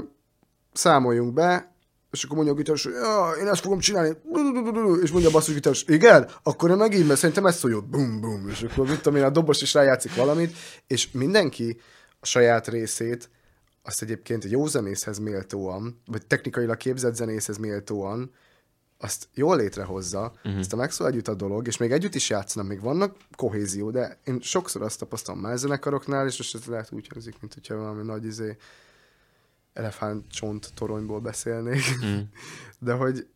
számoljunk 0.72 1.32
be, 1.32 1.72
és 2.10 2.24
akkor 2.24 2.36
mondja 2.36 2.54
a 2.54 2.56
gitáros, 2.56 2.82
hogy 2.82 2.92
ja, 2.92 3.32
én 3.40 3.46
ezt 3.46 3.60
fogom 3.60 3.78
csinálni, 3.78 4.16
és 5.02 5.10
mondja 5.10 5.28
a 5.28 5.32
basszusgitáros, 5.32 5.84
igen, 5.86 6.30
akkor 6.42 6.70
én 6.70 6.76
megint, 6.76 7.06
mert 7.06 7.18
szerintem 7.18 7.46
ez 7.46 7.62
jó, 7.62 7.80
bum, 7.80 8.20
bum, 8.20 8.48
és 8.48 8.62
akkor 8.62 8.88
mit 8.88 9.00
tudom 9.00 9.18
én, 9.18 9.24
a 9.24 9.30
dobos 9.30 9.62
is 9.62 9.74
rájátszik 9.74 10.14
valamit, 10.14 10.56
és 10.86 11.10
mindenki 11.10 11.80
a 12.20 12.26
saját 12.26 12.68
részét, 12.68 13.30
azt 13.88 14.02
egyébként 14.02 14.44
egy 14.44 14.50
jó 14.50 14.66
zenészhez 14.66 15.18
méltóan, 15.18 16.00
vagy 16.06 16.26
technikailag 16.26 16.76
képzett 16.76 17.14
zenészhez 17.14 17.56
méltóan, 17.56 18.30
azt 18.98 19.28
jól 19.34 19.56
létrehozza, 19.56 20.20
Mhm. 20.20 20.36
uh-huh. 20.44 20.58
aztán 20.58 20.78
megszól 20.78 21.06
együtt 21.06 21.28
a 21.28 21.34
dolog, 21.34 21.66
és 21.66 21.76
még 21.76 21.92
együtt 21.92 22.14
is 22.14 22.30
játszanak, 22.30 22.68
még 22.68 22.80
vannak 22.80 23.16
kohézió, 23.36 23.90
de 23.90 24.18
én 24.24 24.40
sokszor 24.40 24.82
azt 24.82 24.98
tapasztalom 24.98 25.40
más 25.40 25.58
zenekaroknál, 25.58 26.26
és 26.26 26.38
most 26.38 26.54
ez 26.54 26.64
lehet 26.64 26.92
úgy 26.92 27.08
hangzik, 27.12 27.40
mint 27.40 27.54
hogyha 27.54 27.76
valami 27.76 28.02
nagy 28.02 28.24
izé, 28.24 28.56
elefántcsont 29.72 30.70
toronyból 30.74 31.20
beszélnék, 31.20 31.82
Mm. 32.04 32.18
de 32.86 32.92
hogy, 32.92 33.26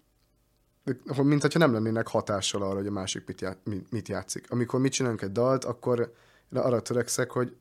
hogy 1.06 1.24
mint 1.24 1.40
hogyha 1.40 1.58
nem 1.58 1.72
lennének 1.72 2.06
hatással 2.08 2.62
arra, 2.62 2.76
hogy 2.76 2.86
a 2.86 2.90
másik 2.90 3.26
mit, 3.26 3.40
já, 3.40 3.56
mit, 3.90 4.08
játszik. 4.08 4.50
Amikor 4.50 4.80
mit 4.80 4.92
csinálunk 4.92 5.22
egy 5.22 5.32
dalt, 5.32 5.64
akkor 5.64 6.12
arra 6.52 6.80
törekszek, 6.82 7.30
hogy 7.30 7.56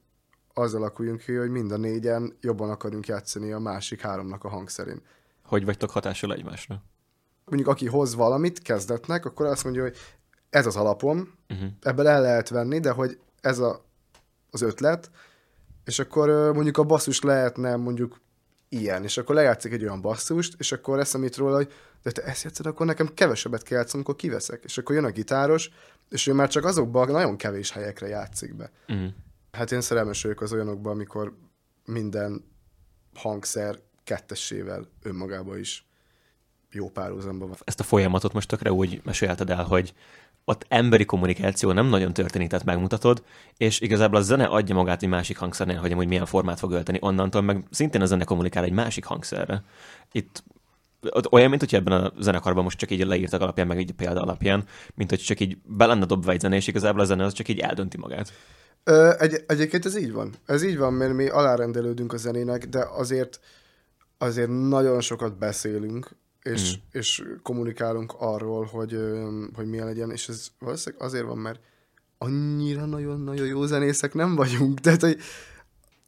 az 0.53 0.74
alakuljunk 0.74 1.20
ki, 1.20 1.34
hogy 1.34 1.50
mind 1.50 1.72
a 1.72 1.77
négyen 1.77 2.38
jobban 2.41 2.70
akarunk 2.70 3.08
játszani 3.08 3.51
a 3.51 3.60
másik 3.60 4.01
háromnak 4.01 4.43
a 4.43 4.50
hangszerén. 4.50 5.01
Hogy 5.46 5.65
vagytok 5.65 5.89
hatással 5.89 6.34
egymásra? 6.34 6.84
Mondjuk 7.46 7.70
aki 7.70 7.88
hoz 7.88 8.15
valamit 8.15 8.62
kezdetnek, 8.62 9.25
akkor 9.25 9.46
azt 9.46 9.63
mondja, 9.63 9.81
hogy 9.81 9.98
ez 10.50 10.65
az 10.65 10.75
alapom, 10.75 11.39
Uh-huh. 11.50 11.70
ebből 11.81 12.08
el 12.08 12.22
lehet 12.22 12.50
venni, 12.50 12.79
de 12.79 12.91
hogy 12.91 13.20
ez 13.41 13.60
a, 13.60 13.86
az 14.51 14.62
ötlet, 14.62 15.10
És 15.86 16.00
akkor 16.00 16.53
mondjuk 16.53 16.77
a 16.77 16.84
basszus 16.84 17.22
lehetne 17.22 17.75
mondjuk 17.75 18.22
ilyen, 18.70 19.03
és 19.03 19.17
akkor 19.17 19.36
lejátszik 19.36 19.72
egy 19.72 19.84
olyan 19.84 20.01
basszust, 20.01 20.55
és 20.58 20.72
akkor 20.72 21.00
eszem 21.00 21.24
itt 21.24 21.36
róla, 21.36 21.55
hogy 21.55 21.74
de 22.03 22.12
te 22.12 22.24
ezt 22.24 22.43
játszod, 22.43 22.65
akkor 22.65 22.86
nekem 22.86 23.13
kevesebbet 23.13 23.63
kell 23.63 23.77
játszani, 23.77 24.03
akkor 24.03 24.15
kiveszek. 24.15 24.63
És 24.63 24.77
akkor 24.77 24.96
jön 24.96 25.03
a 25.03 25.10
gitáros, 25.12 25.70
és 26.10 26.27
ő 26.27 26.34
már 26.34 26.50
csak 26.50 26.65
azokban 26.65 27.12
nagyon 27.12 27.38
kevés 27.38 27.72
helyekre 27.72 28.08
játszik 28.08 28.55
be. 28.55 28.72
Uh-huh. 28.88 29.10
Hát 29.51 29.72
én 29.72 29.81
szerelmes 29.81 30.24
vagyok 30.24 30.41
az 30.41 30.53
olyanokban, 30.53 30.91
amikor 30.91 31.38
minden 31.86 32.43
hangszer 33.13 33.79
kettessével 34.03 34.88
önmagában 35.03 35.60
is 35.60 35.86
jó 36.72 36.89
párhuzamban 36.89 37.48
van. 37.48 37.58
Ezt 37.63 37.79
a 37.79 37.84
folyamatot 37.84 38.34
most 38.34 38.48
tökre 38.48 38.72
úgy 38.72 39.01
mesélted 39.03 39.50
el, 39.50 39.63
hogy 39.63 39.93
ott 40.46 40.65
emberi 40.67 41.05
kommunikáció 41.05 41.72
nem 41.72 41.86
nagyon 41.86 42.13
történik, 42.13 42.50
tehát 42.50 42.65
megmutatod, 42.65 43.24
és 43.58 43.79
igazából 43.79 44.20
a 44.20 44.22
zene 44.22 44.46
adja 44.46 44.75
magát 44.75 45.03
egy 45.03 45.10
másik 45.10 45.38
hangszernél, 45.38 45.77
hogy 45.77 45.91
amúgy 45.91 46.08
milyen 46.08 46.25
formát 46.25 46.60
fog 46.60 46.72
ölteni. 46.72 46.98
Onnantól 47.01 47.41
meg 47.41 47.63
szintén 47.70 48.01
a 48.01 48.05
zene 48.05 48.24
kommunikál 48.24 48.63
egy 48.63 48.72
másik 48.72 49.05
hangszerre. 49.05 49.63
Itt 50.12 50.43
olyan, 51.31 51.50
mint 51.50 51.62
hogy 51.62 51.75
ebben 51.75 52.01
a 52.01 52.13
zenekarban 52.20 52.63
most 52.63 52.77
csak 52.77 52.91
így 52.91 53.05
leírtak 53.05 53.41
alapján, 53.41 53.67
meg 53.67 53.79
így 53.79 53.89
a 53.89 53.93
példa 53.98 54.22
alapján, 54.22 54.65
mint 54.96 55.10
hogy 55.10 55.20
csak 55.20 55.39
így 55.39 55.58
be 55.63 55.86
lenne 55.86 56.05
dobva 56.05 56.31
egy 56.31 56.39
zene, 56.39 56.55
és 56.55 56.67
igazából 56.67 57.01
a 57.01 57.05
zene 57.05 57.24
az 57.24 57.34
csak 57.34 57.48
így 57.48 57.60
eldönti 57.60 57.98
magát. 57.98 58.31
Ö, 58.84 59.12
egy, 59.20 59.43
egyébként 59.48 59.86
ez 59.86 59.98
így 59.98 60.12
van. 60.12 60.34
Ez 60.46 60.63
így 60.63 60.77
van, 60.77 60.93
mert 60.93 61.13
mi 61.13 61.27
alárendelődünk 61.27 62.13
a 62.13 62.17
zenének, 62.17 62.65
de 62.65 62.86
azért 62.98 63.39
azért 64.17 64.50
nagyon 64.50 65.01
sokat 65.01 65.38
beszélünk, 65.38 66.15
és, 66.41 66.75
mm. 66.75 66.79
és 66.91 67.24
kommunikálunk 67.43 68.13
arról, 68.20 68.65
hogy, 68.65 68.98
hogy 69.53 69.65
milyen 69.65 69.86
legyen, 69.86 70.12
és 70.12 70.27
ez 70.27 70.48
valószínűleg 70.60 71.05
azért 71.05 71.25
van, 71.25 71.38
mert 71.38 71.60
annyira 72.17 72.86
nagyon-nagyon 72.86 73.48
jó 73.48 73.65
zenészek 73.65 74.13
nem 74.13 74.36
vagyunk. 74.36 74.79
Tehát, 74.79 75.01
hogy... 75.01 75.17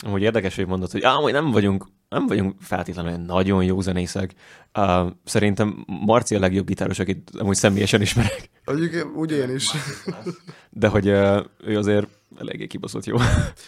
Amúgy 0.06 0.22
érdekes, 0.22 0.56
hogy 0.56 0.68
mondod, 0.68 0.92
hogy 0.92 1.04
amúgy 1.04 1.32
nem 1.32 1.52
vagyunk 1.52 1.86
nem 2.14 2.28
vagyunk 2.28 2.56
feltétlenül 2.60 3.18
nagyon 3.18 3.64
jó 3.64 3.82
zenészek. 3.82 4.34
Uh, 4.78 5.12
szerintem 5.26 5.86
Marci 5.88 6.36
a 6.36 6.40
legjobb 6.40 6.66
gitáros, 6.68 7.00
akit 7.00 7.32
amúgy 7.38 7.56
személyesen 7.56 8.02
ismerek. 8.02 8.50
Mondjuk 8.66 9.18
úgy 9.18 9.32
én 9.32 9.50
is. 9.50 9.72
De 10.70 10.88
hogy 10.88 11.10
uh, 11.10 11.46
ő 11.64 11.78
azért 11.78 12.08
eléggé 12.38 12.68
kibaszott 12.68 13.06
jó. 13.06 13.18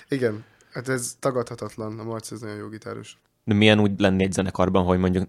Igen, 0.10 0.44
hát 0.72 0.90
ez 0.90 1.16
tagadhatatlan, 1.20 2.00
a 2.00 2.04
Marci 2.04 2.34
az 2.34 2.42
nagyon 2.42 2.58
jó 2.58 2.68
gitáros. 2.68 3.18
De 3.44 3.54
milyen 3.54 3.80
úgy 3.80 4.00
lenni 4.00 4.24
egy 4.24 4.34
zenekarban, 4.34 4.86
hogy 4.86 5.00
mondjuk 5.00 5.28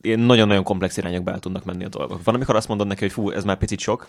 ilyen 0.00 0.20
nagyon-nagyon 0.20 0.64
komplex 0.64 0.96
irányokba 0.96 1.30
el 1.30 1.38
tudnak 1.38 1.64
menni 1.64 1.84
a 1.84 1.88
dolgok. 1.88 2.24
Van, 2.24 2.34
amikor 2.34 2.56
azt 2.56 2.68
mondod 2.68 2.86
neki, 2.86 3.00
hogy 3.00 3.12
fú, 3.12 3.30
ez 3.30 3.44
már 3.44 3.58
picit 3.58 3.78
sok, 3.78 4.08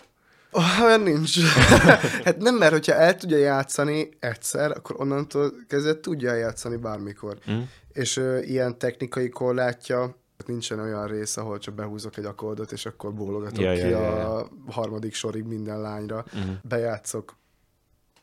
Oh, 0.56 0.82
olyan 0.84 1.00
nincs. 1.00 1.38
hát 2.24 2.38
nem, 2.38 2.54
mert 2.54 2.72
hogyha 2.72 2.94
el 2.94 3.16
tudja 3.16 3.36
játszani 3.36 4.08
egyszer, 4.18 4.70
akkor 4.70 4.96
onnantól 4.98 5.52
kezdve 5.68 6.00
tudja 6.00 6.34
játszani 6.34 6.76
bármikor. 6.76 7.38
Mm. 7.50 7.60
És 7.94 8.16
uh, 8.16 8.48
ilyen 8.48 8.78
technikai 8.78 9.28
korlátja, 9.28 10.16
nincsen 10.46 10.78
olyan 10.78 11.06
rész, 11.06 11.36
ahol 11.36 11.58
csak 11.58 11.74
behúzok 11.74 12.16
egy 12.16 12.24
akkordot, 12.24 12.72
és 12.72 12.86
akkor 12.86 13.14
bólogatok 13.14 13.58
ja, 13.58 13.72
ki 13.72 13.78
ja, 13.78 13.86
ja, 13.88 14.00
ja. 14.00 14.36
a 14.36 14.48
harmadik 14.66 15.14
sorig 15.14 15.44
minden 15.44 15.80
lányra. 15.80 16.24
Mm. 16.36 16.52
Bejátszok 16.62 17.36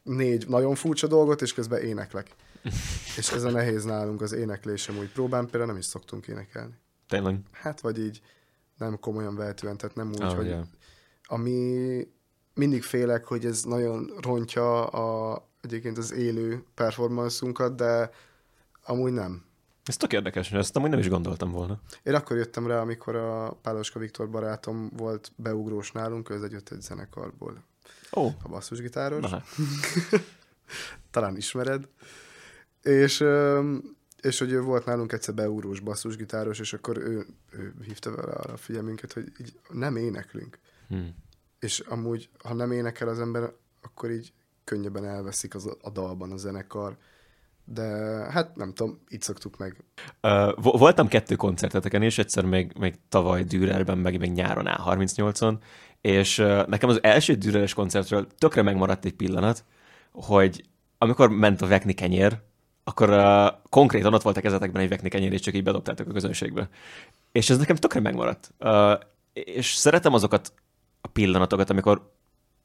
négy 0.03 0.47
nagyon 0.47 0.75
furcsa 0.75 1.07
dolgot, 1.07 1.41
és 1.41 1.53
közben 1.53 1.81
éneklek. 1.81 2.35
és 3.17 3.31
ez 3.31 3.43
a 3.43 3.49
nehéz 3.49 3.83
nálunk 3.83 4.21
az 4.21 4.31
éneklésem, 4.31 4.97
úgy 4.97 5.11
próbán 5.11 5.43
például 5.43 5.65
nem 5.65 5.77
is 5.77 5.85
szoktunk 5.85 6.27
énekelni. 6.27 6.73
Tényleg? 7.07 7.39
Hát 7.51 7.81
vagy 7.81 7.99
így 7.99 8.21
nem 8.77 8.99
komolyan 8.99 9.35
vehetően, 9.35 9.77
tehát 9.77 9.95
nem 9.95 10.09
úgy, 10.09 10.23
oh, 10.23 10.33
hogy 10.33 10.45
yeah. 10.45 10.65
ami 11.25 12.07
mindig 12.53 12.83
félek, 12.83 13.25
hogy 13.25 13.45
ez 13.45 13.63
nagyon 13.63 14.11
rontja 14.21 14.85
a, 14.85 15.41
egyébként 15.61 15.97
az 15.97 16.13
élő 16.13 16.63
performanszunkat, 16.73 17.75
de 17.75 18.09
amúgy 18.83 19.11
nem. 19.11 19.45
Ez 19.85 19.97
tök 19.97 20.13
érdekes, 20.13 20.51
ezt 20.51 20.75
amúgy 20.75 20.89
nem 20.89 20.99
is 20.99 21.09
gondoltam 21.09 21.51
volna. 21.51 21.81
Én 22.03 22.13
akkor 22.13 22.37
jöttem 22.37 22.67
rá, 22.67 22.79
amikor 22.79 23.15
a 23.15 23.51
Páloska 23.61 23.99
Viktor 23.99 24.29
barátom 24.29 24.89
volt 24.97 25.31
beugrós 25.35 25.91
nálunk, 25.91 26.29
ő 26.29 26.47
jött 26.51 26.69
egy 26.69 26.81
zenekarból. 26.81 27.63
Ó. 28.15 28.21
Oh. 28.21 28.33
A 28.43 28.47
basszusgitáros. 28.47 29.29
Hát. 29.31 29.45
Talán 31.11 31.37
ismered. 31.37 31.87
És, 32.81 33.23
és 34.21 34.39
hogy 34.39 34.51
ő 34.51 34.61
volt 34.61 34.85
nálunk 34.85 35.11
egyszer 35.11 35.33
beugrós 35.33 35.79
basszusgitáros, 35.79 36.59
és 36.59 36.73
akkor 36.73 36.97
ő, 36.97 37.25
ő 37.51 37.73
hívta 37.85 38.15
vele 38.15 38.31
a 38.31 38.57
figyelmünket, 38.57 39.13
hogy 39.13 39.31
így 39.39 39.59
nem 39.69 39.95
éneklünk. 39.95 40.59
Hmm 40.87 41.15
és 41.61 41.79
amúgy, 41.79 42.29
ha 42.39 42.53
nem 42.53 42.71
énekel 42.71 43.07
az 43.07 43.19
ember, 43.19 43.53
akkor 43.81 44.11
így 44.11 44.33
könnyebben 44.63 45.05
elveszik 45.05 45.55
az, 45.55 45.77
a 45.81 45.89
dalban 45.89 46.31
a 46.31 46.37
zenekar. 46.37 46.97
De 47.65 47.83
hát 48.31 48.55
nem 48.55 48.73
tudom, 48.73 48.99
így 49.09 49.21
szoktuk 49.21 49.57
meg. 49.57 49.83
Uh, 50.21 50.61
voltam 50.61 51.07
kettő 51.07 51.35
koncerteteken, 51.35 52.01
és 52.01 52.17
egyszer 52.17 52.45
még, 52.45 52.73
még 52.79 52.95
tavaly 53.09 53.43
Dürerben, 53.43 53.97
meg 53.97 54.19
még 54.19 54.31
nyáron 54.31 54.65
A38-on, 54.67 55.57
és 56.01 56.37
uh, 56.37 56.67
nekem 56.67 56.89
az 56.89 57.03
első 57.03 57.35
Düreres 57.35 57.73
koncertről 57.73 58.27
tökre 58.37 58.61
megmaradt 58.61 59.05
egy 59.05 59.13
pillanat, 59.13 59.63
hogy 60.11 60.63
amikor 60.97 61.29
ment 61.29 61.61
a 61.61 61.67
Vekni 61.67 61.93
kenyér, 61.93 62.39
akkor 62.83 63.09
uh, 63.09 63.47
konkrétan 63.69 64.13
ott 64.13 64.21
volt 64.21 64.37
a 64.37 64.41
kezetekben 64.41 64.81
egy 64.81 64.89
Vekni 64.89 65.09
kenyér, 65.09 65.33
és 65.33 65.41
csak 65.41 65.53
így 65.55 65.63
bedobtátok 65.63 66.07
a 66.07 66.11
közönségbe. 66.11 66.69
És 67.31 67.49
ez 67.49 67.57
nekem 67.57 67.75
tökre 67.75 67.99
megmaradt. 67.99 68.53
Uh, 68.59 68.99
és 69.33 69.73
szeretem 69.73 70.13
azokat 70.13 70.53
a 71.01 71.07
pillanatokat, 71.07 71.69
amikor 71.69 72.11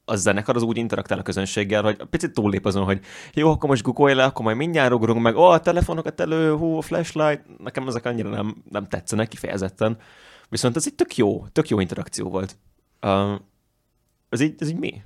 a 0.09 0.15
zenekar 0.15 0.55
az 0.55 0.61
úgy 0.61 0.77
interaktál 0.77 1.19
a 1.19 1.21
közönséggel, 1.21 1.83
hogy 1.83 2.05
picit 2.09 2.33
túllép 2.33 2.65
azon, 2.65 2.83
hogy 2.83 3.01
jó, 3.33 3.51
akkor 3.51 3.69
most 3.69 3.83
guggolj 3.83 4.13
le, 4.13 4.23
akkor 4.23 4.45
majd 4.45 4.57
mindjárt 4.57 4.93
ugrunk 4.93 5.21
meg, 5.21 5.35
ó, 5.35 5.41
oh, 5.41 5.53
a 5.53 5.59
telefonokat 5.59 6.19
elő, 6.19 6.55
hú, 6.55 6.77
a 6.77 6.81
flashlight, 6.81 7.59
nekem 7.59 7.87
ezek 7.87 8.05
annyira 8.05 8.29
nem, 8.29 8.63
nem 8.69 8.87
tetszenek 8.87 9.27
kifejezetten. 9.27 9.97
Viszont 10.49 10.75
ez 10.75 10.83
egy 10.85 10.95
tök 10.95 11.15
jó, 11.15 11.47
tök 11.47 11.69
jó 11.69 11.79
interakció 11.79 12.29
volt. 12.29 12.57
Uh, 13.01 13.39
ez, 14.29 14.39
így, 14.39 14.55
ez 14.57 14.69
így 14.69 14.79
mi? 14.79 15.01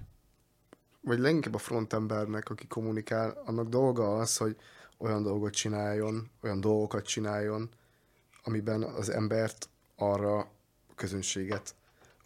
Vagy 1.01 1.19
leginkább 1.19 1.53
a 1.53 1.57
frontembernek, 1.57 2.49
aki 2.49 2.67
kommunikál, 2.67 3.41
annak 3.45 3.67
dolga 3.67 4.17
az, 4.17 4.37
hogy 4.37 4.55
olyan 4.97 5.23
dolgot 5.23 5.53
csináljon, 5.53 6.31
olyan 6.43 6.59
dolgokat 6.59 7.05
csináljon, 7.05 7.69
amiben 8.43 8.83
az 8.83 9.09
embert 9.09 9.69
arra 9.95 10.37
a 10.37 10.95
közönséget 10.95 11.75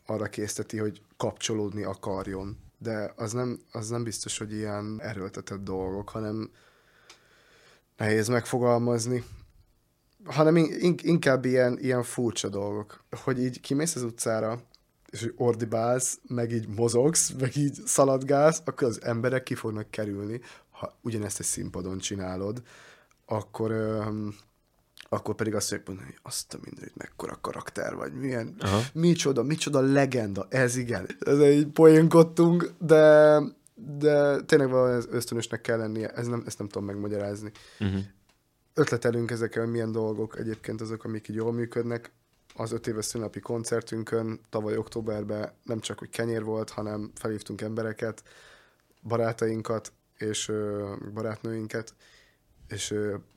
arra 0.05 0.25
készteti, 0.25 0.77
hogy 0.77 1.01
kapcsolódni 1.17 1.84
akarjon. 1.84 2.64
De 2.86 3.13
az 3.15 3.32
nem, 3.32 3.60
az 3.72 3.89
nem 3.89 4.04
biztos, 4.04 4.38
hogy 4.38 4.54
ilyen 4.54 5.00
erőltetett 5.01 5.63
dolgok, 5.63 6.10
hanem 6.10 6.51
nehéz 7.98 8.27
megfogalmazni, 8.27 9.24
hanem 10.25 10.56
inkább 11.01 11.46
ilyen, 11.46 11.77
ilyen 11.80 12.04
furcsa 12.04 12.50
dolgok. 12.50 13.04
Hogy 13.24 13.44
így 13.44 13.62
kimész 13.62 13.96
az 13.96 14.04
utcára, 14.04 14.62
és 15.10 15.22
hogy 15.22 15.34
ordibálsz, 15.38 16.20
meg 16.27 16.51
így 16.51 16.68
mozogsz, 16.68 17.30
meg 17.39 17.56
így 17.56 17.74
szaladgálsz, 17.86 18.62
akkor 18.65 18.88
az 18.88 19.04
emberek 19.04 19.44
ki 19.44 19.56
fognak 19.56 19.92
kerülni. 19.92 20.42
Ha 20.70 20.98
ugyanezt 21.01 21.39
egy 21.39 21.46
színpadon 21.46 21.98
csinálod, 21.98 22.62
akkor 23.25 23.72
akkor 25.15 25.36
pedig 25.36 25.55
azt 25.55 25.81
mondják, 25.86 26.07
hogy 26.07 26.19
azt 26.22 26.53
a 26.53 26.57
mindenit, 26.63 26.95
mekkora 26.95 27.38
karakter 27.41 27.95
vagy, 27.95 28.13
milyen, 28.13 28.55
Aha. 28.60 28.81
micsoda, 28.93 29.43
micsoda 29.43 29.79
legenda, 29.79 30.48
ez 30.50 30.75
igen. 30.75 31.07
Ez 31.19 31.39
egy 31.39 31.67
poénkodtunk, 31.67 32.74
de, 32.79 33.39
de 33.75 34.41
tényleg 34.41 34.69
valami 34.69 35.03
ösztönösnek 35.10 35.62
kell 35.62 35.77
lennie, 35.77 36.10
ez 36.10 36.27
nem, 36.27 36.43
ezt 36.45 36.57
nem 36.57 36.67
tudom 36.67 36.88
megmagyarázni. 36.88 37.51
Uh-huh. 37.79 38.00
Ötletelünk 38.74 39.31
ezekkel, 39.31 39.63
hogy 39.63 39.72
milyen 39.72 39.91
dolgok 39.91 40.39
egyébként 40.39 40.81
azok, 40.81 41.03
amik 41.03 41.27
így 41.27 41.36
jól 41.36 41.53
működnek. 41.53 42.12
Az 42.55 42.72
öt 42.72 42.88
éves 42.88 43.05
szünnapi 43.05 43.39
koncertünkön 43.39 44.39
tavaly 44.50 44.77
októberben 44.77 45.51
nem 45.63 45.79
csak, 45.79 46.00
hogy 46.00 46.10
kenyér 46.10 46.43
volt, 46.43 46.69
hanem 46.69 47.12
felhívtunk 47.15 47.62
embereket, 47.62 48.24
barátainkat 49.01 49.93
és 50.17 50.51
barátnőinket, 51.13 51.93
és 52.67 52.93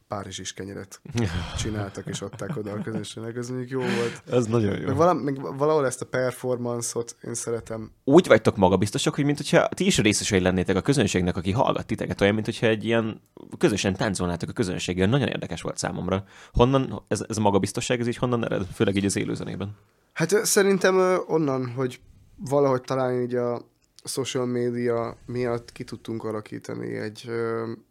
párizsis 0.09 0.53
kenyeret 0.53 1.01
csináltak, 1.63 2.07
és 2.07 2.21
adták 2.21 2.57
oda 2.57 2.73
a 2.73 2.81
közönségnek, 2.81 3.37
ez 3.37 3.49
mondjuk 3.49 3.71
jó 3.71 3.81
volt. 3.81 4.23
Ez 4.31 4.47
nagyon 4.47 4.81
jó. 4.81 4.87
Meg, 4.87 4.97
vala, 4.97 5.13
meg 5.13 5.57
valahol 5.57 5.87
ezt 5.87 6.01
a 6.01 6.07
performance-ot 6.07 7.17
én 7.25 7.35
szeretem. 7.35 7.91
Úgy 8.05 8.27
vagytok 8.27 8.57
magabiztosak, 8.57 9.15
hogy 9.15 9.25
mint 9.25 9.37
hogyha 9.37 9.69
ti 9.69 9.87
is 9.87 9.99
részesei 9.99 10.41
lennétek 10.41 10.77
a 10.77 10.81
közönségnek, 10.81 11.37
aki 11.37 11.53
hallgat 11.53 11.87
titeket, 11.87 12.21
olyan, 12.21 12.35
mint 12.35 12.47
hogyha 12.47 12.67
egy 12.67 12.85
ilyen 12.85 13.21
közösen 13.59 13.95
táncolnátok 13.95 14.49
a 14.49 14.53
közönséggel. 14.53 15.09
Nagyon 15.09 15.29
érdekes 15.29 15.63
volt 15.63 15.79
számomra. 15.79 16.25
Honnan 16.53 17.05
ez, 17.09 17.25
ez 17.29 17.37
a 17.37 17.41
magabiztosság, 17.41 18.01
ez 18.01 18.07
így 18.07 18.17
honnan 18.17 18.45
ered, 18.45 18.67
főleg 18.75 18.97
így 18.97 19.05
az 19.05 19.17
élőzenében? 19.17 19.77
Hát 20.13 20.45
szerintem 20.45 21.23
onnan, 21.27 21.73
hogy 21.77 22.01
valahogy 22.37 22.81
talán 22.81 23.21
így 23.21 23.35
a, 23.35 23.61
social 24.05 24.47
média 24.47 25.17
miatt 25.27 25.73
ki 25.73 25.85
tudtunk 25.85 26.25
alakítani 26.25 26.95
egy, 26.95 27.31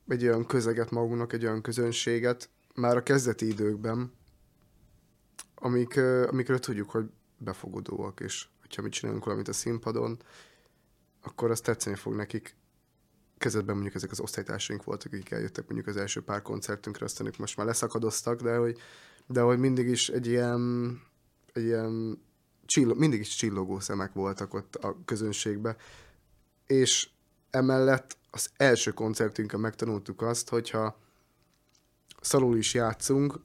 egy 0.08 0.24
olyan 0.24 0.46
közeget 0.46 0.92
magunknak, 0.92 1.34
egy 1.34 1.46
olyan 1.46 1.62
közönséget, 1.62 2.50
már 2.76 2.98
a 2.98 3.04
kezdeti 3.04 3.48
időkben, 3.48 4.14
amik, 5.56 5.98
amikről 6.28 6.60
tudjuk, 6.60 6.90
hogy 6.90 7.06
befogadóak, 7.38 8.20
és 8.20 8.48
hogyha 8.62 8.82
mi 8.82 8.90
csinálunk 8.90 9.26
valamit 9.26 9.48
a 9.48 9.54
színpadon, 9.54 10.18
akkor 11.22 11.52
azt 11.52 11.64
tetszeni 11.64 11.96
fog 11.96 12.16
nekik. 12.16 12.56
kezdetben 13.38 13.74
mondjuk 13.74 13.96
ezek 13.96 14.12
az 14.12 14.20
osztálytársaink 14.20 14.84
voltak, 14.84 15.14
akik 15.14 15.32
eljöttek 15.32 15.66
mondjuk 15.66 15.88
az 15.88 15.98
első 15.98 16.22
pár 16.22 16.42
koncertünkre, 16.42 17.06
aztán 17.06 17.28
ők 17.28 17.38
most 17.38 17.58
már 17.58 17.66
leszakadoztak, 17.66 18.42
de 18.42 18.56
hogy, 18.58 18.78
de 19.28 19.42
hogy 19.42 19.60
mindig 19.60 19.88
is 19.88 20.10
egy 20.10 20.28
ilyen, 20.28 20.92
egy 21.54 21.64
ilyen 21.64 22.22
csillo, 22.68 22.94
mindig 22.94 23.20
is 23.20 23.36
csillogó 23.36 23.80
szemek 23.80 24.14
voltak 24.14 24.54
ott 24.54 24.76
a 24.76 24.98
közönségbe. 25.06 25.76
És 26.66 27.10
emellett 27.50 28.18
az 28.32 28.50
első 28.58 28.92
koncertünkön 28.92 29.60
megtanultuk 29.60 30.22
azt, 30.22 30.50
hogyha 30.50 31.00
szalul 32.22 32.58
is 32.58 32.74
játszunk, 32.74 33.40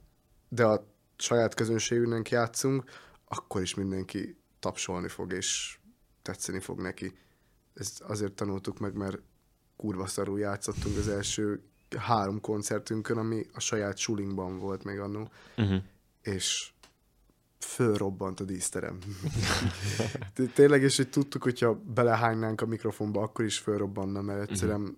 de 0.49 0.65
a 0.65 0.87
saját 1.17 1.55
közönségünknek 1.55 2.29
játszunk, 2.29 2.85
akkor 3.25 3.63
is 3.63 3.75
mindenki 3.75 4.37
tapsolni 4.59 5.09
fog, 5.09 5.33
és 5.33 5.79
tetszeni 6.23 6.61
fog 6.61 6.81
neki. 6.81 7.19
Ezt 7.75 8.01
azért 8.01 8.33
tanultuk 8.33 8.79
meg, 8.79 8.95
mert 8.95 9.19
kurva 9.77 10.07
szarul 10.07 10.39
játszottunk 10.39 10.97
az 10.97 11.09
első 11.09 11.63
három 11.97 12.41
koncertünkön, 12.41 13.19
ami 13.19 13.47
a 13.53 13.61
saját 13.61 13.97
sulingban 13.97 14.59
volt 14.59 14.85
még 14.85 14.99
annó, 14.99 15.31
uh-huh. 15.57 15.83
és 16.23 16.72
fölrobbant 17.65 18.41
a 18.41 18.45
díszterem. 18.45 18.99
Tényleg, 20.55 20.83
és 20.83 20.97
hogy 20.97 21.09
tudtuk, 21.09 21.43
hogyha 21.43 21.75
belehánynánk 21.95 22.61
a 22.61 22.67
mikrofonba, 22.67 23.23
akkor 23.23 23.45
is 23.45 23.59
fölrobbanna, 23.59 24.21
mert 24.21 24.51
egyszerűen 24.51 24.81
uh-huh. 24.81 24.97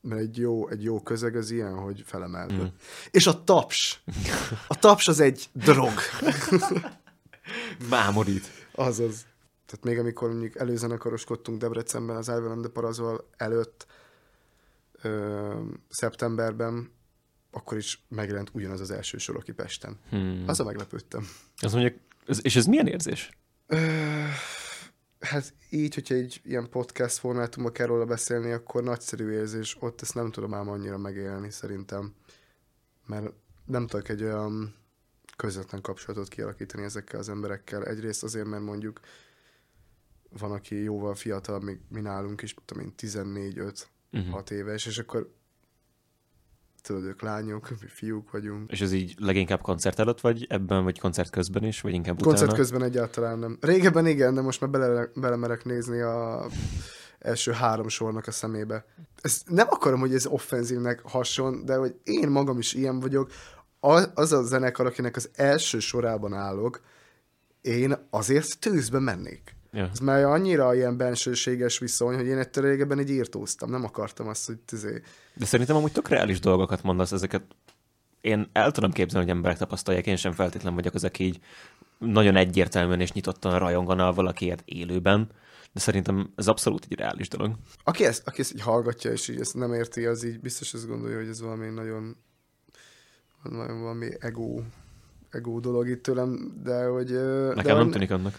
mert 0.00 0.20
egy 0.20 0.38
jó, 0.38 0.68
egy 0.68 0.82
jó 0.82 1.00
közeg 1.00 1.36
az 1.36 1.50
ilyen, 1.50 1.74
hogy 1.74 2.02
felemelve. 2.06 2.54
Uh-huh. 2.54 2.72
És 3.10 3.26
a 3.26 3.44
taps! 3.44 4.02
A 4.68 4.78
taps 4.78 5.08
az 5.08 5.20
egy 5.20 5.48
drog. 5.52 5.92
Mámorít. 7.90 8.50
Azaz. 8.74 9.26
Tehát 9.66 9.84
még 9.84 9.98
amikor 9.98 10.28
mondjuk 10.28 10.56
előzenekaroskodtunk 10.56 11.60
Debrecenben 11.60 12.16
az 12.16 12.28
Elvelem 12.28 12.60
de 12.60 12.68
Parazol 12.68 13.28
előtt, 13.36 13.86
ö, 15.02 15.60
szeptemberben, 15.88 16.90
akkor 17.54 17.76
is 17.76 18.04
megjelent 18.08 18.50
ugyanaz 18.52 18.80
az 18.80 18.90
első 18.90 19.18
sor, 19.18 19.36
aki 19.36 19.52
Pesten. 19.52 19.98
Hmm. 20.08 20.44
a 20.46 20.62
meglepődtem. 20.62 21.28
Az 21.56 21.72
mondjuk, 21.72 22.00
és 22.42 22.56
ez 22.56 22.66
milyen 22.66 22.86
érzés? 22.86 23.30
Hát 25.20 25.54
így, 25.70 25.94
hogyha 25.94 26.14
egy 26.14 26.40
ilyen 26.44 26.68
podcast 26.68 27.18
formátumban 27.18 27.72
kell 27.72 27.86
róla 27.86 28.04
beszélni, 28.04 28.50
akkor 28.50 28.82
nagyszerű 28.82 29.30
érzés. 29.30 29.76
Ott 29.80 30.00
ezt 30.00 30.14
nem 30.14 30.30
tudom 30.30 30.54
ám 30.54 30.68
annyira 30.68 30.98
megélni 30.98 31.50
szerintem. 31.50 32.14
Mert 33.06 33.32
nem 33.64 33.86
tudok 33.86 34.08
egy 34.08 34.22
olyan 34.22 34.74
közvetlen 35.36 35.80
kapcsolatot 35.80 36.28
kialakítani 36.28 36.84
ezekkel 36.84 37.20
az 37.20 37.28
emberekkel. 37.28 37.84
Egyrészt 37.84 38.22
azért, 38.22 38.46
mert 38.46 38.62
mondjuk 38.62 39.00
van, 40.38 40.52
aki 40.52 40.82
jóval 40.82 41.14
fiatalabb, 41.14 41.62
még 41.62 41.80
mi 41.88 42.00
nálunk 42.00 42.42
is, 42.42 42.54
tudom 42.64 42.84
én, 42.84 42.94
14-5, 42.98 43.82
uh-huh. 44.12 44.32
hat 44.32 44.50
éves, 44.50 44.86
és 44.86 44.98
akkor 44.98 45.34
tudod, 46.84 47.04
ők 47.04 47.22
lányok, 47.22 47.70
mi 47.70 47.86
fiúk 47.88 48.30
vagyunk. 48.30 48.70
És 48.70 48.80
ez 48.80 48.92
így 48.92 49.14
leginkább 49.18 49.60
koncert 49.60 49.98
előtt, 49.98 50.20
vagy 50.20 50.46
ebben, 50.48 50.84
vagy 50.84 50.98
koncert 50.98 51.30
közben 51.30 51.64
is, 51.64 51.80
vagy 51.80 51.92
inkább 51.92 52.14
utána? 52.14 52.30
Koncert 52.30 52.54
közben 52.54 52.82
egyáltalán 52.82 53.38
nem. 53.38 53.58
Régebben 53.60 54.06
igen, 54.06 54.34
de 54.34 54.40
most 54.40 54.60
már 54.60 54.70
bele, 54.70 55.08
belemerek 55.14 55.64
nézni 55.64 56.00
a 56.00 56.46
első 57.18 57.52
három 57.52 57.88
sornak 57.88 58.26
a 58.26 58.30
szemébe. 58.30 58.84
Ezt 59.20 59.48
nem 59.48 59.66
akarom, 59.70 60.00
hogy 60.00 60.14
ez 60.14 60.26
offenzívnek 60.26 61.00
hason, 61.04 61.64
de 61.64 61.76
hogy 61.76 61.94
én 62.02 62.28
magam 62.28 62.58
is 62.58 62.74
ilyen 62.74 63.00
vagyok. 63.00 63.30
Az 64.14 64.32
a 64.32 64.42
zenekar, 64.42 64.86
akinek 64.86 65.16
az 65.16 65.30
első 65.34 65.78
sorában 65.78 66.32
állok, 66.32 66.80
én 67.60 67.94
azért 68.10 68.58
tűzbe 68.58 68.98
mennék. 68.98 69.56
Ja. 69.74 69.88
Ez 69.92 69.98
már 69.98 70.24
annyira 70.24 70.74
ilyen 70.74 70.96
bensőséges 70.96 71.78
viszony, 71.78 72.14
hogy 72.14 72.26
én 72.26 72.38
ettől 72.38 72.64
régebben 72.64 72.98
egy 72.98 73.10
írtóztam, 73.10 73.70
nem 73.70 73.84
akartam 73.84 74.28
azt, 74.28 74.46
hogy 74.46 74.58
tüzé. 74.58 75.02
De 75.34 75.44
szerintem 75.44 75.76
amúgy 75.76 75.92
tök 75.92 76.08
reális 76.08 76.40
dolgokat 76.40 76.82
mondasz, 76.82 77.12
ezeket 77.12 77.42
én 78.20 78.48
el 78.52 78.70
tudom 78.70 78.92
képzelni, 78.92 79.26
hogy 79.26 79.36
emberek 79.36 79.58
tapasztalják, 79.58 80.06
én 80.06 80.16
sem 80.16 80.32
feltétlen 80.32 80.74
vagyok 80.74 80.94
az, 80.94 81.04
aki 81.04 81.24
így 81.24 81.40
nagyon 81.98 82.36
egyértelműen 82.36 83.00
és 83.00 83.12
nyitottan 83.12 83.58
rajongana 83.58 84.12
valakiért 84.12 84.62
élőben, 84.64 85.30
de 85.72 85.80
szerintem 85.80 86.32
ez 86.36 86.48
abszolút 86.48 86.86
egy 86.88 86.98
reális 86.98 87.28
dolog. 87.28 87.54
Aki 87.84 88.04
ezt, 88.04 88.26
aki 88.26 88.40
ezt 88.40 88.54
így 88.54 88.60
hallgatja, 88.60 89.10
és 89.10 89.28
így 89.28 89.40
ezt 89.40 89.54
nem 89.54 89.72
érti, 89.72 90.06
az 90.06 90.24
így 90.24 90.40
biztos 90.40 90.74
azt 90.74 90.88
gondolja, 90.88 91.18
hogy 91.18 91.28
ez 91.28 91.40
valami 91.40 91.68
nagyon, 91.68 92.16
nagyon 93.42 93.80
valami 93.80 94.08
ego, 94.18 94.60
ego 95.30 95.60
dolog 95.60 95.88
itt 95.88 96.02
tőlem, 96.02 96.60
de 96.62 96.84
hogy... 96.84 97.10
Nekem 97.54 97.62
de 97.62 97.74
nem 97.74 97.90
tűnik 97.90 98.10
annak. 98.10 98.38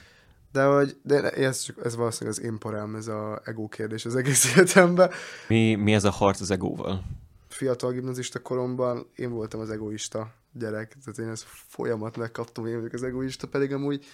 De 0.56 0.64
hogy 0.64 0.98
de 1.02 1.30
ez, 1.30 1.60
csak, 1.60 1.86
ez 1.86 1.96
valószínűleg 1.96 2.40
az 2.40 2.46
én 2.46 2.58
parám, 2.58 2.96
ez 2.96 3.08
a 3.08 3.42
ego 3.44 3.68
kérdés 3.68 4.06
az 4.06 4.16
egész 4.16 4.46
életemben. 4.56 5.12
Mi, 5.48 5.76
mi 5.76 5.94
ez 5.94 6.04
a 6.04 6.10
harc 6.10 6.42
az 6.42 6.52
egóval? 6.52 7.04
Fiatal 7.48 7.92
gimnazista 7.92 8.40
koromban 8.40 9.08
én 9.16 9.30
voltam 9.30 9.60
az 9.60 9.70
egoista 9.70 10.34
gyerek, 10.54 10.96
tehát 11.04 11.20
én 11.20 11.30
ezt 11.30 11.46
folyamat 11.48 12.18
megkaptam, 12.18 12.66
én 12.66 12.76
vagyok 12.76 12.94
az 12.94 13.04
egoista, 13.04 13.48
pedig 13.48 13.74
amúgy 13.74 14.06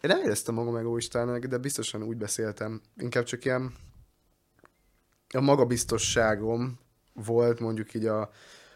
én 0.00 0.10
nem 0.10 0.22
éreztem 0.22 0.54
magam 0.54 0.76
egoistának, 0.76 1.44
de 1.44 1.58
biztosan 1.58 2.02
úgy 2.02 2.16
beszéltem. 2.16 2.80
Inkább 2.96 3.24
csak 3.24 3.44
ilyen 3.44 3.74
a 5.34 5.40
magabiztosságom 5.40 6.78
volt 7.12 7.60
mondjuk 7.60 7.94
így 7.94 8.06
a, 8.06 8.30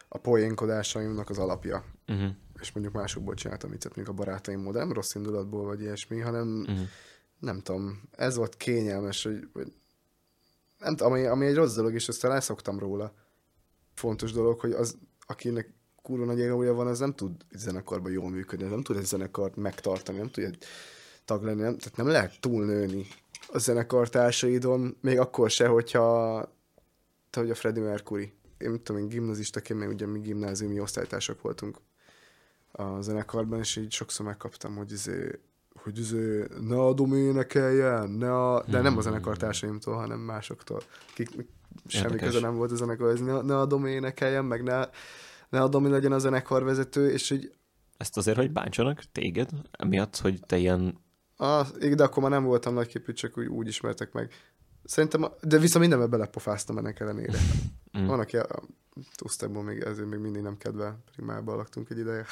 a 0.08 0.18
poénkodásaimnak 0.18 1.30
az 1.30 1.38
alapja. 1.38 1.84
Uh-huh. 2.08 2.30
És 2.60 2.72
mondjuk 2.72 2.94
másokból 2.94 3.34
csináltam 3.34 3.70
viccet, 3.70 3.96
mondjuk 3.96 4.18
a 4.18 4.22
barátaimból, 4.24 4.72
de 4.72 4.78
nem 4.78 4.92
rossz 4.92 5.14
indulatból 5.14 5.64
vagy 5.64 5.80
ilyesmi, 5.80 6.20
hanem 6.20 6.58
uh-huh 6.60 6.86
nem 7.38 7.60
tudom, 7.60 8.02
ez 8.10 8.36
volt 8.36 8.56
kényelmes, 8.56 9.22
hogy, 9.22 9.48
hogy 9.52 9.72
nem 10.78 10.96
tudom, 10.96 11.12
ami, 11.12 11.24
ami 11.24 11.46
egy 11.46 11.54
rossz 11.54 11.74
dolog, 11.74 11.94
és 11.94 12.08
aztán 12.08 12.32
elszoktam 12.32 12.78
róla. 12.78 13.12
Fontos 13.94 14.32
dolog, 14.32 14.60
hogy 14.60 14.72
az, 14.72 14.96
akinek 15.26 15.72
kurva 16.02 16.24
nagy 16.24 16.40
egója 16.40 16.74
van, 16.74 16.86
az 16.86 16.98
nem 16.98 17.14
tud 17.14 17.32
egy 17.50 17.58
zenekarban 17.58 18.12
jól 18.12 18.30
működni, 18.30 18.68
nem 18.68 18.82
tud 18.82 18.96
egy 18.96 19.04
zenekart 19.04 19.56
megtartani, 19.56 20.18
nem 20.18 20.30
tud 20.30 20.44
egy 20.44 20.58
tag 21.24 21.42
lenni, 21.42 21.60
nem, 21.60 21.78
tehát 21.78 21.96
nem 21.96 22.06
lehet 22.06 22.40
túlnőni 22.40 23.06
a 23.48 23.58
zenekartársaidon, 23.58 24.96
még 25.00 25.18
akkor 25.18 25.50
se, 25.50 25.66
hogyha 25.66 26.40
te 27.30 27.40
vagy 27.40 27.50
a 27.50 27.54
Freddie 27.54 27.82
Mercury. 27.82 28.32
Én 28.58 28.70
nem 28.70 28.82
tudom, 28.82 29.02
én 29.02 29.08
gimnazistaként, 29.08 29.80
még 29.80 29.88
ugye 29.88 30.06
mi 30.06 30.18
gimnáziumi 30.18 30.80
osztálytársak 30.80 31.42
voltunk 31.42 31.78
a 32.72 33.00
zenekarban, 33.00 33.58
és 33.58 33.76
így 33.76 33.92
sokszor 33.92 34.26
megkaptam, 34.26 34.76
hogy 34.76 34.92
izé, 34.92 35.40
hogy 35.84 35.98
izé, 35.98 36.44
ne 36.60 36.80
a 36.80 36.92
Domi 36.92 37.18
énekeljen, 37.18 38.10
ne 38.10 38.34
a... 38.34 38.64
de 38.66 38.76
nem 38.76 38.86
a 38.86 38.90
hmm. 38.90 39.00
zenekartársaimtól, 39.00 39.94
hanem 39.94 40.18
másoktól, 40.18 40.82
akik 41.12 41.28
semmi 41.86 42.16
köze 42.16 42.40
nem 42.40 42.56
volt 42.56 42.70
a 42.70 42.74
zenekar, 42.74 43.18
ne, 43.18 43.40
ne 43.40 43.58
a 43.58 43.66
Domi 43.66 43.90
énekeljen, 43.90 44.44
meg 44.44 44.62
ne, 44.62 44.84
ne 45.48 45.62
a 45.62 45.68
Domi 45.68 45.88
legyen 45.88 46.12
a 46.12 46.18
zenekarvezető, 46.18 47.10
és 47.10 47.28
hogy... 47.28 47.52
Ezt 47.96 48.16
azért, 48.16 48.36
hogy 48.36 48.50
bántsanak 48.50 49.02
téged, 49.12 49.50
emiatt, 49.72 50.16
hogy 50.16 50.40
te 50.46 50.56
ilyen... 50.56 51.02
Ah, 51.36 51.68
de 51.68 52.04
akkor 52.04 52.22
már 52.22 52.32
nem 52.32 52.44
voltam 52.44 52.74
nagyképű, 52.74 53.12
csak 53.12 53.38
úgy, 53.38 53.46
úgy 53.46 53.66
ismertek 53.66 54.12
meg. 54.12 54.32
Szerintem, 54.84 55.26
de 55.42 55.58
viszont 55.58 55.80
mindenben 55.80 56.10
belepofáztam 56.10 56.78
ennek 56.78 57.00
ellenére. 57.00 57.38
Mm. 57.98 58.06
Van, 58.06 58.20
aki 58.20 58.36
a 58.36 58.62
Tusztából 59.14 59.62
még 59.62 59.80
ezért 59.80 60.08
még 60.08 60.18
mindig 60.18 60.42
nem 60.42 60.56
kedve, 60.56 60.98
pedig 61.04 61.24
már 61.24 61.42
laktunk 61.42 61.90
egy 61.90 61.98
ideje. 61.98 62.26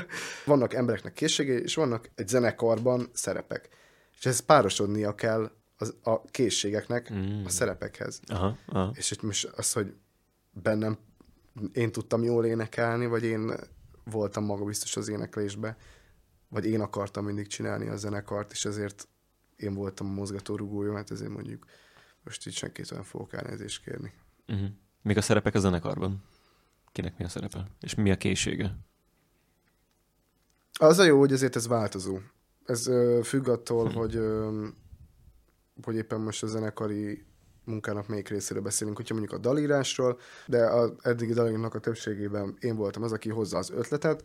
vannak 0.46 0.74
embereknek 0.74 1.12
készségei, 1.12 1.62
és 1.62 1.74
vannak 1.74 2.10
egy 2.14 2.28
zenekarban 2.28 3.08
szerepek. 3.12 3.68
És 4.18 4.26
ez 4.26 4.40
párosodnia 4.40 5.14
kell 5.14 5.50
az, 5.76 5.94
a 6.02 6.22
készségeknek 6.22 7.12
mm. 7.12 7.44
a 7.44 7.48
szerepekhez. 7.48 8.20
Aha, 8.26 8.56
aha. 8.66 8.92
És 8.94 9.08
hogy 9.08 9.18
most 9.22 9.44
az, 9.44 9.72
hogy 9.72 9.94
bennem 10.50 10.98
én 11.72 11.92
tudtam 11.92 12.22
jól 12.22 12.46
énekelni, 12.46 13.06
vagy 13.06 13.24
én 13.24 13.52
voltam 14.04 14.44
magabiztos 14.44 14.96
az 14.96 15.08
éneklésbe, 15.08 15.76
vagy 16.48 16.66
én 16.66 16.80
akartam 16.80 17.24
mindig 17.24 17.46
csinálni 17.46 17.88
a 17.88 17.96
zenekart, 17.96 18.52
és 18.52 18.64
ezért 18.64 19.08
én 19.56 19.74
voltam 19.74 20.06
a 20.06 20.12
mozgatórugója, 20.12 20.94
hát 20.94 21.10
ezért 21.10 21.30
mondjuk 21.30 21.64
most 22.24 22.46
így 22.46 22.54
senkit 22.54 22.90
nem 22.90 23.02
fogok 23.02 23.32
elnézést 23.32 23.84
kérni. 23.84 24.12
Uh-huh. 24.48 24.68
Még 25.02 25.16
a 25.16 25.22
szerepek 25.22 25.54
a 25.54 25.58
zenekarban? 25.58 26.22
Kinek 26.92 27.18
mi 27.18 27.24
a 27.24 27.28
szerepe? 27.28 27.66
És 27.80 27.94
mi 27.94 28.10
a 28.10 28.16
készsége? 28.16 28.76
Az 30.72 30.98
a 30.98 31.04
jó, 31.04 31.18
hogy 31.18 31.32
azért 31.32 31.56
ez 31.56 31.66
változó. 31.66 32.18
Ez 32.64 32.86
ö, 32.86 33.20
függ 33.24 33.48
attól, 33.48 33.86
hmm. 33.86 33.94
hogy, 33.94 34.16
ö, 34.16 34.66
hogy 35.82 35.96
éppen 35.96 36.20
most 36.20 36.42
a 36.42 36.46
zenekari 36.46 37.24
munkának 37.64 38.08
melyik 38.08 38.28
részéről 38.28 38.62
beszélünk, 38.62 38.96
hogyha 38.96 39.14
mondjuk 39.14 39.38
a 39.38 39.42
dalírásról, 39.42 40.18
de 40.46 40.66
az 40.66 40.92
eddigi 41.02 41.32
dalíróknak 41.32 41.74
a 41.74 41.80
többségében 41.80 42.56
én 42.60 42.76
voltam 42.76 43.02
az, 43.02 43.12
aki 43.12 43.28
hozza 43.28 43.58
az 43.58 43.70
ötletet. 43.70 44.22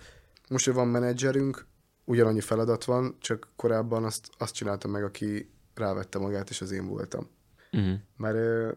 Most, 0.49 0.65
hogy 0.65 0.73
van 0.73 0.87
menedzserünk, 0.87 1.65
ugyanannyi 2.05 2.41
feladat 2.41 2.83
van, 2.83 3.15
csak 3.19 3.47
korábban 3.55 4.03
azt, 4.03 4.29
azt 4.37 4.53
csináltam 4.53 4.91
meg, 4.91 5.03
aki 5.03 5.49
rávette 5.73 6.19
magát, 6.19 6.49
és 6.49 6.61
az 6.61 6.71
én 6.71 6.87
voltam. 6.87 7.29
Uh-huh. 7.71 7.93
Mert 8.17 8.35
ö, 8.35 8.71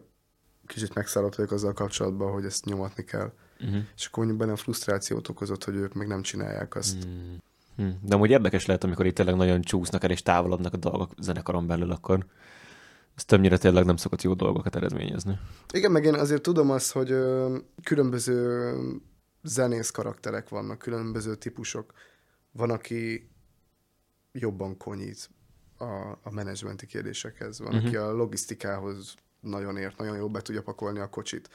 kicsit 0.65 0.93
megszállott 0.93 1.35
vagyok 1.35 1.51
azzal 1.51 1.73
kapcsolatban, 1.73 2.31
hogy 2.31 2.45
ezt 2.45 2.65
nyomatni 2.65 3.03
kell. 3.03 3.33
Uh-huh. 3.59 3.81
És 3.95 4.05
akkor 4.05 4.17
mondjuk 4.17 4.39
bennem 4.39 4.55
frusztrációt 4.55 5.29
okozott, 5.29 5.63
hogy 5.63 5.75
ők 5.75 5.93
meg 5.93 6.07
nem 6.07 6.21
csinálják 6.21 6.75
azt. 6.75 6.97
Uh-huh. 7.77 7.93
De 8.01 8.15
amúgy 8.15 8.29
érdekes 8.29 8.65
lehet, 8.65 8.83
amikor 8.83 9.05
itt 9.05 9.15
tényleg 9.15 9.35
nagyon 9.35 9.61
csúsznak 9.61 10.03
el 10.03 10.11
és 10.11 10.21
távolodnak 10.21 10.73
a 10.73 10.77
dolgok 10.77 11.13
zenekaron 11.19 11.67
belül, 11.67 11.91
akkor 11.91 12.25
Ez 13.15 13.25
többnyire 13.25 13.57
tényleg 13.57 13.85
nem 13.85 13.97
szokott 13.97 14.21
jó 14.21 14.33
dolgokat 14.33 14.75
eredményezni. 14.75 15.39
Igen, 15.73 15.91
meg 15.91 16.03
én 16.03 16.13
azért 16.13 16.41
tudom 16.41 16.69
azt, 16.69 16.91
hogy 16.91 17.11
ö, 17.11 17.57
különböző 17.83 18.71
zenész 19.43 19.89
karakterek 19.89 20.49
vannak, 20.49 20.77
különböző 20.77 21.35
típusok. 21.35 21.93
Van, 22.51 22.69
aki 22.69 23.29
jobban 24.31 24.77
konyít 24.77 25.29
a, 25.83 26.19
a 26.23 26.31
menedzsmenti 26.31 26.85
kérdésekhez, 26.85 27.59
van, 27.59 27.67
uh-huh. 27.67 27.85
aki 27.85 27.95
a 27.95 28.11
logisztikához 28.11 29.13
nagyon 29.39 29.77
ért, 29.77 29.97
nagyon 29.97 30.17
jól 30.17 30.29
be 30.29 30.41
tudja 30.41 30.61
pakolni 30.61 30.99
a 30.99 31.09
kocsit. 31.09 31.49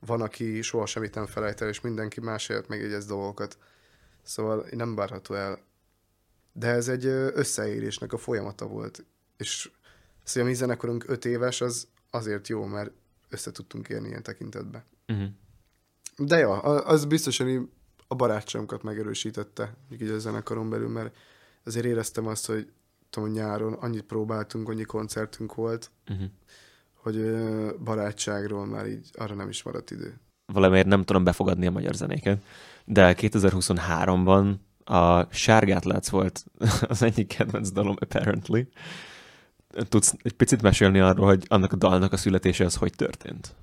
Van, 0.00 0.20
aki 0.20 0.62
soha 0.62 0.86
semmit 0.86 1.14
nem 1.14 1.26
felejt 1.26 1.60
el, 1.60 1.68
és 1.68 1.80
mindenki 1.80 2.20
másért 2.20 2.68
megjegyez 2.68 3.06
dolgokat. 3.06 3.58
Szóval 4.22 4.66
nem 4.70 4.94
várható 4.94 5.34
el. 5.34 5.58
De 6.52 6.68
ez 6.68 6.88
egy 6.88 7.04
összeérésnek 7.06 8.12
a 8.12 8.18
folyamata 8.18 8.66
volt. 8.66 9.04
És 9.36 9.70
szóval 10.22 10.48
a 10.48 10.50
mi 10.50 10.56
zenekarunk 10.56 11.04
öt 11.08 11.24
éves, 11.24 11.60
az 11.60 11.88
azért 12.10 12.48
jó, 12.48 12.64
mert 12.64 12.90
össze 13.28 13.50
tudtunk 13.50 13.88
érni 13.88 14.08
ilyen 14.08 14.22
tekintetben. 14.22 14.84
Uh-huh. 15.08 15.28
De 16.16 16.38
ja, 16.38 16.60
a- 16.60 16.86
az 16.86 17.04
biztosan 17.04 17.72
a 18.06 18.14
barátságunkat 18.14 18.82
megerősítette, 18.82 19.76
így 19.90 20.08
a 20.08 20.18
zenekaron 20.18 20.70
belül, 20.70 20.88
mert 20.88 21.16
azért 21.64 21.86
éreztem 21.86 22.26
azt, 22.26 22.46
hogy 22.46 22.72
tudom, 23.10 23.30
nyáron 23.30 23.72
annyit 23.72 24.02
próbáltunk, 24.02 24.68
annyi 24.68 24.84
koncertünk 24.84 25.54
volt, 25.54 25.90
Uh-huh. 26.10 26.26
hogy 26.94 27.16
barátságról 27.84 28.66
már 28.66 28.86
így 28.86 29.10
arra 29.14 29.34
nem 29.34 29.48
is 29.48 29.62
maradt 29.62 29.90
idő. 29.90 30.20
Valamiért 30.52 30.86
nem 30.86 31.04
tudom 31.04 31.24
befogadni 31.24 31.66
a 31.66 31.70
magyar 31.70 31.94
zenéket, 31.94 32.42
de 32.84 33.14
2023-ban 33.18 34.54
a 34.84 35.32
Sárgát 35.34 35.84
látsz 35.84 36.08
volt 36.08 36.44
az 36.88 37.02
egyik 37.02 37.26
kedvenc 37.26 37.70
dalom, 37.70 37.96
apparently. 38.00 38.60
Tudsz 39.88 40.14
egy 40.22 40.32
picit 40.32 40.62
mesélni 40.62 40.98
arról, 41.00 41.26
hogy 41.26 41.44
annak 41.48 41.72
a 41.72 41.76
dalnak 41.76 42.12
a 42.12 42.16
születése 42.16 42.64
az 42.64 42.74
hogy 42.76 42.92
történt? 42.96 43.54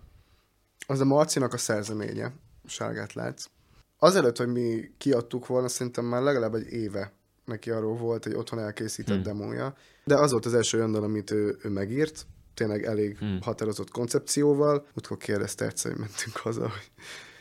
Az 0.88 1.00
a 1.00 1.06
Marcinak 1.06 1.54
a 1.54 1.58
szerzeménye, 1.58 2.34
Sárgát 2.66 3.14
látsz. 3.14 3.50
Azelőtt, 3.98 4.38
hogy 4.38 4.48
mi 4.48 4.92
kiadtuk 4.98 5.48
volna, 5.48 5.68
szerintem 5.68 6.06
már 6.06 6.22
legalább 6.22 6.54
egy 6.54 6.68
éve 6.72 7.12
neki 7.46 7.70
arról 7.70 7.98
volt 7.98 8.26
egy 8.26 8.34
otthon 8.34 8.60
elkészített 8.60 9.14
Hmm. 9.14 9.24
demója, 9.24 9.76
de 10.04 10.16
az 10.16 10.32
volt 10.32 10.46
az 10.46 10.54
első 10.54 10.78
olyan 10.78 10.92
dal, 10.92 11.04
amit 11.04 11.32
ő, 11.32 11.58
ő 11.64 11.70
megírt, 11.70 12.26
tényleg 12.54 12.84
elég 12.84 13.18
Hmm. 13.18 13.40
határozott 13.42 13.90
koncepcióval. 13.90 14.86
Utkor 14.94 15.18
kérdezte 15.18 15.66
egyszer, 15.66 15.92
hogy 15.92 16.00
mentünk 16.00 16.36
haza, 16.38 16.62
hogy 16.62 16.92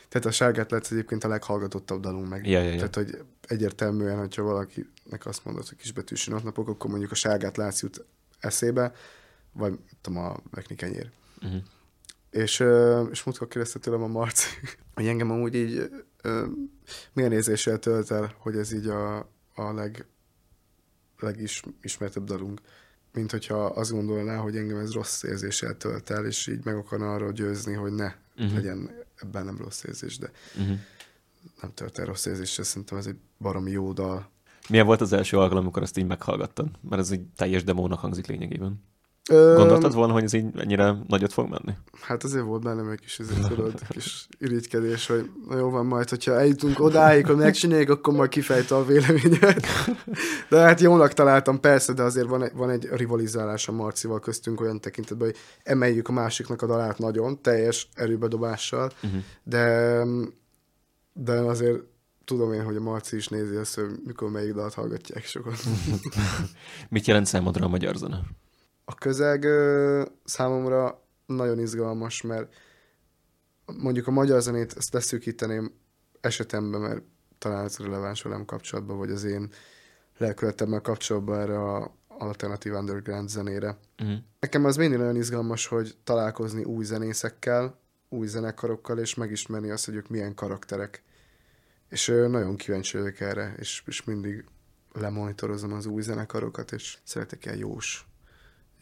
tehát 0.09 0.29
a 0.29 0.31
Sárgát 0.31 0.71
látsz 0.71 0.91
egyébként 0.91 1.23
a 1.23 1.27
leghallgatottabb 1.27 2.01
dalunk 2.01 2.29
meg. 2.29 2.47
Ja, 2.47 2.61
ja, 2.61 2.69
ja. 2.69 2.75
Tehát, 2.75 2.95
hogy 2.95 3.17
egyértelműen, 3.47 4.17
hogyha 4.17 4.43
valakinek 4.43 5.25
azt 5.25 5.45
mondod, 5.45 5.67
hogy 5.67 5.77
kisbetűs 5.77 6.27
napnapok, 6.27 6.67
akkor 6.67 6.89
mondjuk 6.89 7.11
a 7.11 7.15
Sárgát 7.15 7.57
látsz 7.57 7.81
jut 7.81 8.05
eszébe, 8.39 8.93
vagy 9.51 9.79
tudom, 10.01 10.23
a 10.23 10.37
Vekni 10.51 10.75
kenyér. 10.75 11.09
Uh-huh. 11.41 11.61
És, 12.29 12.59
és 13.11 13.23
múltkor 13.23 13.47
kérdezte 13.47 13.79
tőlem 13.79 14.03
a 14.03 14.07
Marci, 14.07 14.47
hogy 14.95 15.07
engem 15.07 15.31
amúgy 15.31 15.55
így 15.55 15.89
milyen 17.13 17.31
érzéssel 17.31 17.79
tölt 17.79 18.11
el, 18.11 18.35
hogy 18.37 18.57
ez 18.57 18.71
így 18.71 18.87
a, 18.87 19.29
a 19.55 19.71
leg, 19.71 20.05
legismertebb 21.19 22.23
dalunk. 22.23 22.61
Mint 23.13 23.31
hogyha 23.31 23.65
azt 23.65 23.91
gondolná, 23.91 24.37
hogy 24.37 24.57
engem 24.57 24.77
ez 24.77 24.93
rossz 24.93 25.23
érzéssel 25.23 25.77
tölt 25.77 26.09
el, 26.09 26.25
és 26.25 26.47
így 26.47 26.65
meg 26.65 26.75
akarna 26.75 27.13
arról 27.13 27.31
győzni, 27.31 27.73
hogy 27.73 27.91
ne 27.91 28.13
uh-huh. 28.37 28.53
legyen 28.53 28.89
ebben 29.15 29.45
nem 29.45 29.57
rossz 29.57 29.83
érzés, 29.83 30.17
de 30.17 30.31
Uh-huh. 30.57 30.77
nem 31.61 31.73
tölt 31.73 31.99
el 31.99 32.05
rossz 32.05 32.25
érzéssel, 32.25 32.63
szerintem 32.63 32.97
ez 32.97 33.05
egy 33.05 33.17
baromi 33.37 33.71
jó 33.71 33.93
dal. 33.93 34.29
Milyen 34.69 34.85
volt 34.85 35.01
az 35.01 35.13
első 35.13 35.37
alkalom, 35.37 35.63
amikor 35.63 35.81
azt 35.81 35.97
így 35.97 36.05
meghallgattad? 36.05 36.69
Mert 36.89 37.01
ez 37.01 37.11
egy 37.11 37.25
teljes 37.35 37.63
demónak 37.63 37.99
hangzik 37.99 38.27
lényegében. 38.27 38.83
Gondoltad 39.29 39.93
volna, 39.93 40.13
hogy 40.13 40.23
ez 40.23 40.33
így 40.33 40.45
ennyire 40.55 40.95
nagyot 41.07 41.33
fog 41.33 41.49
menni? 41.49 41.77
Hát 42.01 42.23
azért 42.23 42.43
volt 42.43 42.63
bennem 42.63 42.89
egy 42.89 42.99
kis, 42.99 43.19
ezért, 43.19 43.47
tudod, 43.47 43.87
kis 43.89 44.27
irigykedés, 44.39 45.07
hogy 45.07 45.29
na 45.49 45.57
jó 45.57 45.69
van 45.69 45.85
majd, 45.85 46.09
hogyha 46.09 46.39
eljutunk 46.39 46.79
odáig, 46.79 47.25
hogy 47.25 47.35
megcsináljuk, 47.35 47.89
akkor 47.89 48.13
majd 48.13 48.29
kifejte 48.29 48.75
a 48.75 48.85
véleményet. 48.85 49.65
De 50.49 50.59
hát 50.59 50.81
jónak 50.81 51.13
találtam, 51.13 51.59
persze, 51.59 51.93
de 51.93 52.03
azért 52.03 52.27
van 52.27 52.43
egy, 52.43 52.51
van 52.53 52.69
egy 52.69 52.87
rivalizálás 52.91 53.67
a 53.67 53.71
Marcival 53.71 54.19
köztünk 54.19 54.61
olyan 54.61 54.79
tekintetben, 54.79 55.27
hogy 55.27 55.37
emeljük 55.63 56.07
a 56.07 56.11
másiknak 56.11 56.61
a 56.61 56.65
dalát 56.65 56.97
nagyon, 56.97 57.41
teljes 57.41 57.89
erőbedobással, 57.93 58.91
Uh-huh. 59.03 59.21
de, 59.43 60.03
de 61.13 61.33
azért 61.33 61.79
tudom 62.25 62.53
én, 62.53 62.63
hogy 62.63 62.75
a 62.75 62.81
Marci 62.81 63.15
is 63.15 63.27
nézi 63.27 63.55
azt, 63.55 63.75
hogy 63.75 63.85
mikor 64.05 64.29
melyik 64.29 64.53
dalt 64.53 64.73
hallgatják 64.73 65.25
sokan. 65.25 65.53
Mit 66.89 67.07
jelent 67.07 67.25
számodra 67.25 67.65
a 67.65 67.69
magyar 67.69 67.95
zene? 67.95 68.21
A 68.85 68.95
közeg 68.95 69.43
ö, 69.43 70.05
számomra 70.23 71.03
nagyon 71.25 71.59
izgalmas, 71.59 72.21
mert 72.21 72.53
mondjuk 73.65 74.07
a 74.07 74.11
magyar 74.11 74.41
zenét 74.41 74.73
ezt 74.77 74.93
leszűkíteném 74.93 75.73
esetemben, 76.21 76.81
mert 76.81 77.01
talán 77.37 77.65
ez 77.65 77.77
releváns 77.77 78.21
velem 78.21 78.45
kapcsolatban, 78.45 78.97
vagy 78.97 79.11
az 79.11 79.23
én 79.23 79.51
lelkületemmel 80.17 80.81
kapcsolatban 80.81 81.39
erre 81.39 81.59
a 81.59 81.95
alternatív 82.07 82.73
underground 82.73 83.29
zenére. 83.29 83.77
Uh-huh. 83.99 84.17
Nekem 84.39 84.65
az 84.65 84.75
mindig 84.75 84.97
nagyon 84.97 85.15
izgalmas, 85.15 85.67
hogy 85.67 85.97
találkozni 86.03 86.63
új 86.63 86.83
zenészekkel, 86.83 87.79
új 88.09 88.27
zenekarokkal, 88.27 88.99
és 88.99 89.15
megismerni 89.15 89.69
azt, 89.69 89.85
hogy 89.85 89.95
ők 89.95 90.09
milyen 90.09 90.35
karakterek. 90.35 91.03
És 91.89 92.07
ö, 92.07 92.27
nagyon 92.27 92.55
kíváncsi 92.55 92.97
vagyok 92.97 93.19
erre, 93.19 93.55
és, 93.57 93.83
és 93.85 94.03
mindig 94.03 94.45
lemonitorozom 94.93 95.73
az 95.73 95.85
új 95.85 96.01
zenekarokat, 96.01 96.71
és 96.71 96.97
szeretek 97.03 97.45
ilyen 97.45 97.57
jós, 97.57 98.07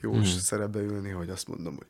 jós 0.04 0.32
Hmm. 0.32 0.40
szerepbe 0.40 0.80
ülni, 0.80 1.10
hogy 1.10 1.30
azt 1.30 1.48
mondom, 1.48 1.76
hogy 1.76 1.88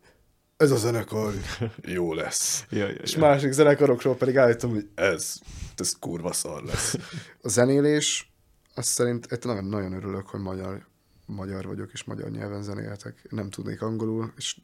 ez 0.58 0.72
a 0.72 0.76
zenekar 0.76 1.34
jó 1.82 2.14
lesz. 2.14 2.66
Ja, 2.70 2.88
ja, 2.88 2.94
És 2.94 3.14
ja. 3.14 3.20
másik 3.20 3.52
zenekarokról 3.52 4.16
pedig 4.16 4.38
állítom, 4.38 4.72
hogy 4.72 4.88
ez, 4.96 5.36
ez 5.76 5.94
kurva 6.00 6.34
szar 6.34 6.64
lesz. 6.64 6.96
A 7.42 7.50
zenélés, 7.50 8.32
azt 8.76 8.88
szerint 8.88 9.28
hát 9.30 9.44
nagyon, 9.44 9.66
nagyon 9.66 9.94
örülök, 9.94 10.28
hogy 10.28 10.40
magyar, 10.40 10.86
magyar 11.26 11.66
vagyok, 11.66 11.90
és 11.94 12.04
magyar 12.04 12.30
nyelven 12.30 12.64
zenélhetek. 12.64 13.26
Nem 13.30 13.50
tudnék 13.50 13.82
angolul, 13.82 14.34
és 14.38 14.58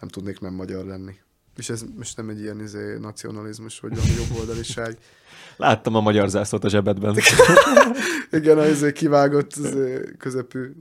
nem 0.00 0.08
tudnék 0.08 0.40
nem 0.40 0.54
magyar 0.54 0.84
lenni. 0.84 1.14
És 1.56 1.68
ez 1.68 1.84
most 1.96 2.16
nem 2.16 2.28
egy 2.28 2.40
ilyen 2.40 2.60
izé, 2.60 2.96
nacionalizmus, 2.98 3.80
vagy 3.80 3.94
valami 3.94 4.14
jobboldaliság. 4.14 4.98
Láttam 5.56 5.94
a 5.94 6.00
magyar 6.00 6.28
zászlót 6.28 6.64
a 6.64 6.68
zsebedben. 6.68 7.16
Igen, 8.30 8.58
az 8.58 8.68
izé 8.68 8.92
kivágott 8.92 9.56
izé, 9.56 10.00
közepű. 10.18 10.72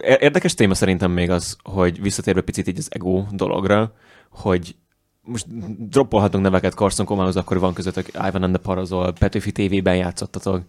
Érdekes 0.00 0.54
téma 0.54 0.74
szerintem 0.74 1.10
még 1.10 1.30
az, 1.30 1.56
hogy 1.62 2.02
visszatérve 2.02 2.40
picit 2.40 2.68
így 2.68 2.78
az 2.78 2.88
ego 2.90 3.24
dologra, 3.30 3.92
hogy 4.30 4.76
most 5.20 5.46
droppolhatunk 5.88 6.44
neveket 6.44 6.74
Carson 6.74 7.06
Komához, 7.06 7.36
akkor 7.36 7.58
van 7.58 7.74
közöttök 7.74 8.08
Ivan 8.08 8.42
and 8.42 8.54
the 8.54 8.62
Parazol, 8.62 9.12
Petőfi 9.12 9.52
TV-ben 9.52 9.96
játszottatok. 9.96 10.62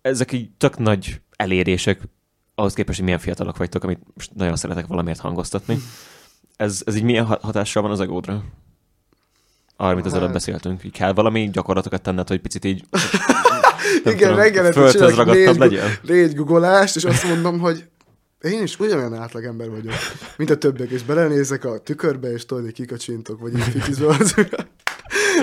Ezek 0.00 0.32
így 0.32 0.50
tök 0.58 0.78
nagy 0.78 1.20
elérések, 1.36 2.00
ahhoz 2.54 2.74
képest, 2.74 2.96
hogy 2.96 3.04
milyen 3.04 3.20
fiatalok 3.20 3.56
vagytok, 3.56 3.84
amit 3.84 4.00
most 4.14 4.34
nagyon 4.34 4.56
szeretek 4.56 4.86
valamiért 4.86 5.20
hangoztatni. 5.20 5.78
Ez, 6.56 6.82
ez 6.84 6.96
így 6.96 7.02
milyen 7.02 7.24
ha- 7.24 7.38
hatással 7.42 7.82
van 7.82 7.90
az 7.90 8.00
egódra? 8.00 8.44
Arra, 9.76 9.90
amit 9.90 10.04
az 10.04 10.10
Hát- 10.12 10.20
előbb 10.20 10.32
beszéltünk. 10.32 10.84
Így 10.84 10.92
kell 10.92 11.12
valami 11.12 11.50
gyakorlatokat 11.50 12.02
tenned, 12.02 12.28
hogy 12.28 12.40
picit 12.40 12.64
így 12.64 12.84
Igen, 14.04 14.72
földhöz 14.72 14.92
csinálok 14.92 15.58
négy, 15.58 15.80
négy 16.02 16.34
guggolást, 16.34 16.96
és 16.96 17.04
azt 17.04 17.24
mondom, 17.28 17.58
hogy 17.58 17.88
én 18.40 18.62
is 18.62 18.78
ugyanolyan 18.78 19.14
átlagember 19.14 19.70
vagyok, 19.70 19.94
mint 20.36 20.50
a 20.50 20.58
többiek, 20.58 20.90
és 20.90 21.02
belenézek 21.02 21.64
a 21.64 21.78
tükörbe, 21.78 22.32
és 22.32 22.46
tudod, 22.46 22.64
hogy 22.64 22.72
kikacsintok, 22.72 23.40
vagy 23.40 23.54
így 23.54 23.62
fitizve 23.62 24.06
az. 24.06 24.34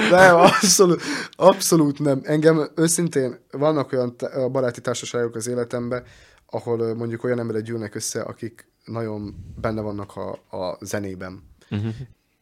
Nem, 0.10 0.36
abszolút, 0.36 1.01
abszolút 1.32 1.99
nem. 1.99 2.21
Engem 2.23 2.67
őszintén 2.75 3.39
vannak 3.51 3.91
olyan 3.91 4.17
t- 4.17 4.51
baráti 4.51 4.82
társaságok 4.82 5.36
az 5.36 5.47
életemben, 5.47 6.03
ahol 6.45 6.93
mondjuk 6.95 7.23
olyan 7.23 7.39
emberek 7.39 7.62
gyűlnek 7.62 7.95
össze, 7.95 8.21
akik 8.21 8.67
nagyon 8.86 9.36
benne 9.62 9.82
vannak 9.82 10.15
a, 10.15 10.32
a 10.58 10.77
zenében. 10.82 11.43
Uh-huh. 11.71 11.93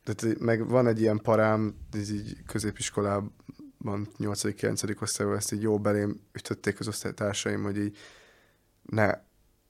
Tehát 0.04 0.40
meg 0.40 0.68
van 0.68 0.88
egy 0.88 1.02
ilyen 1.02 1.20
parám, 1.22 1.76
ez 1.92 2.12
így 2.12 2.38
középiskolában, 2.46 3.34
8.-9. 4.20 5.02
osztályban 5.02 5.38
ezt 5.38 5.54
így 5.54 5.62
jó 5.62 5.80
belém 5.80 6.22
ütötték 6.34 6.80
az 6.80 6.88
osztálytársaim, 6.88 7.64
hogy 7.64 7.78
így 7.78 7.98
ne 8.82 9.14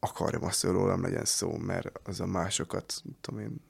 akarjam 0.04 0.44
azt, 0.44 0.62
hogy 0.62 0.72
rólam 0.72 1.02
legyen 1.02 1.26
szó, 1.26 1.58
mert 1.58 2.00
az 2.04 2.20
a 2.20 2.26
másokat, 2.26 3.04
tudom 3.22 3.40
én, 3.40 3.62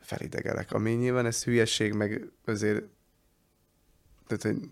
felidegelek. 0.00 0.72
Ami 0.72 0.90
nyilván 0.90 1.26
ez 1.26 1.44
hülyeség, 1.44 1.92
meg 1.92 2.30
azért 2.46 2.84
tehát, 4.26 4.42
hogy 4.42 4.70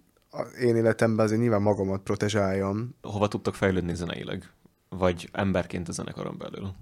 én 0.61 0.77
életemben 0.77 1.25
azért 1.25 1.41
nyilván 1.41 1.63
magamat 1.63 2.03
protezsáljam. 2.03 2.95
Hova 3.03 3.29
tudtok 3.29 3.55
fejlődni 3.55 3.95
zeneileg? 3.95 4.51
Vagy 4.89 5.29
emberként 5.33 5.89
a 5.89 5.93
zenekaron 5.93 6.39
belül? 6.39 6.75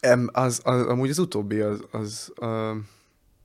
Em, 0.00 0.28
az, 0.32 0.60
az, 0.64 0.86
amúgy 0.86 1.10
az 1.10 1.18
utóbbi, 1.18 1.60
az, 1.60 1.84
az 1.90 2.32
uh, 2.40 2.76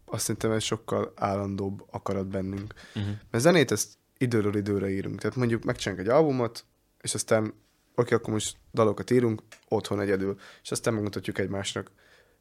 azt 0.05 0.23
szerintem 0.23 0.51
ez 0.51 0.63
sokkal 0.63 1.13
állandóbb 1.15 1.85
akarat 1.91 2.27
bennünk. 2.27 2.73
Uh-huh. 2.95 3.13
Mert 3.31 3.43
zenét 3.43 3.71
ezt 3.71 3.93
időről 4.17 4.55
időre 4.55 4.89
írunk. 4.89 5.19
Tehát 5.19 5.35
mondjuk 5.35 5.63
megcsinálunk 5.63 6.07
egy 6.07 6.13
albumot, 6.13 6.65
és 7.01 7.13
aztán 7.13 7.53
oké, 7.95 8.13
akkor 8.13 8.33
most 8.33 8.57
dalokat 8.73 9.11
írunk, 9.11 9.41
otthon 9.67 9.99
egyedül, 9.99 10.37
és 10.63 10.71
aztán 10.71 10.93
megmutatjuk 10.93 11.37
egymásnak. 11.37 11.91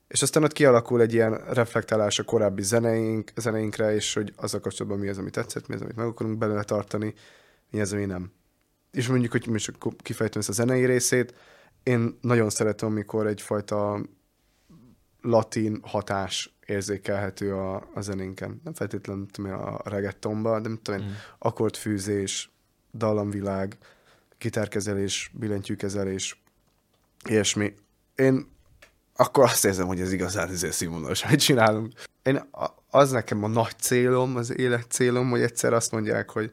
És 0.08 0.22
aztán 0.22 0.42
ott 0.42 0.52
kialakul 0.52 1.00
egy 1.00 1.12
ilyen 1.12 1.44
reflektálás 1.52 2.18
a 2.18 2.24
korábbi 2.24 2.62
zeneink, 2.62 3.30
zeneinkre, 3.36 3.94
és 3.94 4.14
hogy 4.14 4.32
az 4.36 4.54
a 4.54 4.60
kapcsolatban 4.60 5.00
mi 5.00 5.08
az, 5.08 5.18
ami 5.18 5.30
tetszett, 5.30 5.66
mi 5.66 5.74
az, 5.74 5.80
amit 5.80 5.96
meg 5.96 6.06
akarunk 6.06 6.38
belőle 6.38 6.64
tartani, 6.64 7.14
mi 7.70 7.80
az, 7.80 7.92
ami 7.92 8.04
nem. 8.04 8.32
És 8.90 9.08
mondjuk, 9.08 9.32
hogy 9.32 9.46
most 9.46 9.72
kifejtem 9.96 10.40
ezt 10.40 10.48
a 10.48 10.52
zenei 10.52 10.84
részét, 10.84 11.34
én 11.82 12.18
nagyon 12.20 12.50
szeretem, 12.50 12.88
amikor 12.88 13.26
egyfajta 13.26 14.00
latin 15.20 15.78
hatás 15.82 16.58
érzékelhető 16.66 17.54
a, 17.54 17.88
a 17.94 18.00
zenénken. 18.00 18.60
Nem 18.64 18.74
feltétlenül 18.74 19.26
tudom, 19.30 19.52
a 19.52 19.80
reggaetonban, 19.84 20.62
de 20.62 20.68
nem 20.68 20.78
tudom, 20.82 21.00
mm. 21.00 21.10
akkordfűzés, 21.38 22.50
dallamvilág, 22.92 23.78
gitárkezelés, 24.40 25.31
billentyűkezelés, 25.35 26.42
ilyesmi. 27.29 27.74
Én 28.14 28.48
akkor 29.16 29.44
azt 29.44 29.64
érzem, 29.64 29.87
hogy 29.87 30.00
ez 30.00 30.12
igazán 30.12 30.48
ezért 30.48 30.72
színvonalos, 30.72 31.24
amit 31.24 31.40
csinálunk. 31.40 31.92
Én, 32.22 32.50
az 32.90 33.11
nekem 33.11 33.44
a 33.44 33.48
nagy 33.48 33.79
célom, 33.79 34.37
az 34.37 34.59
élet 34.59 34.90
célom, 34.90 35.31
hogy 35.31 35.40
egyszer 35.40 35.72
azt 35.72 35.92
mondják, 35.92 36.31
hogy 36.31 36.50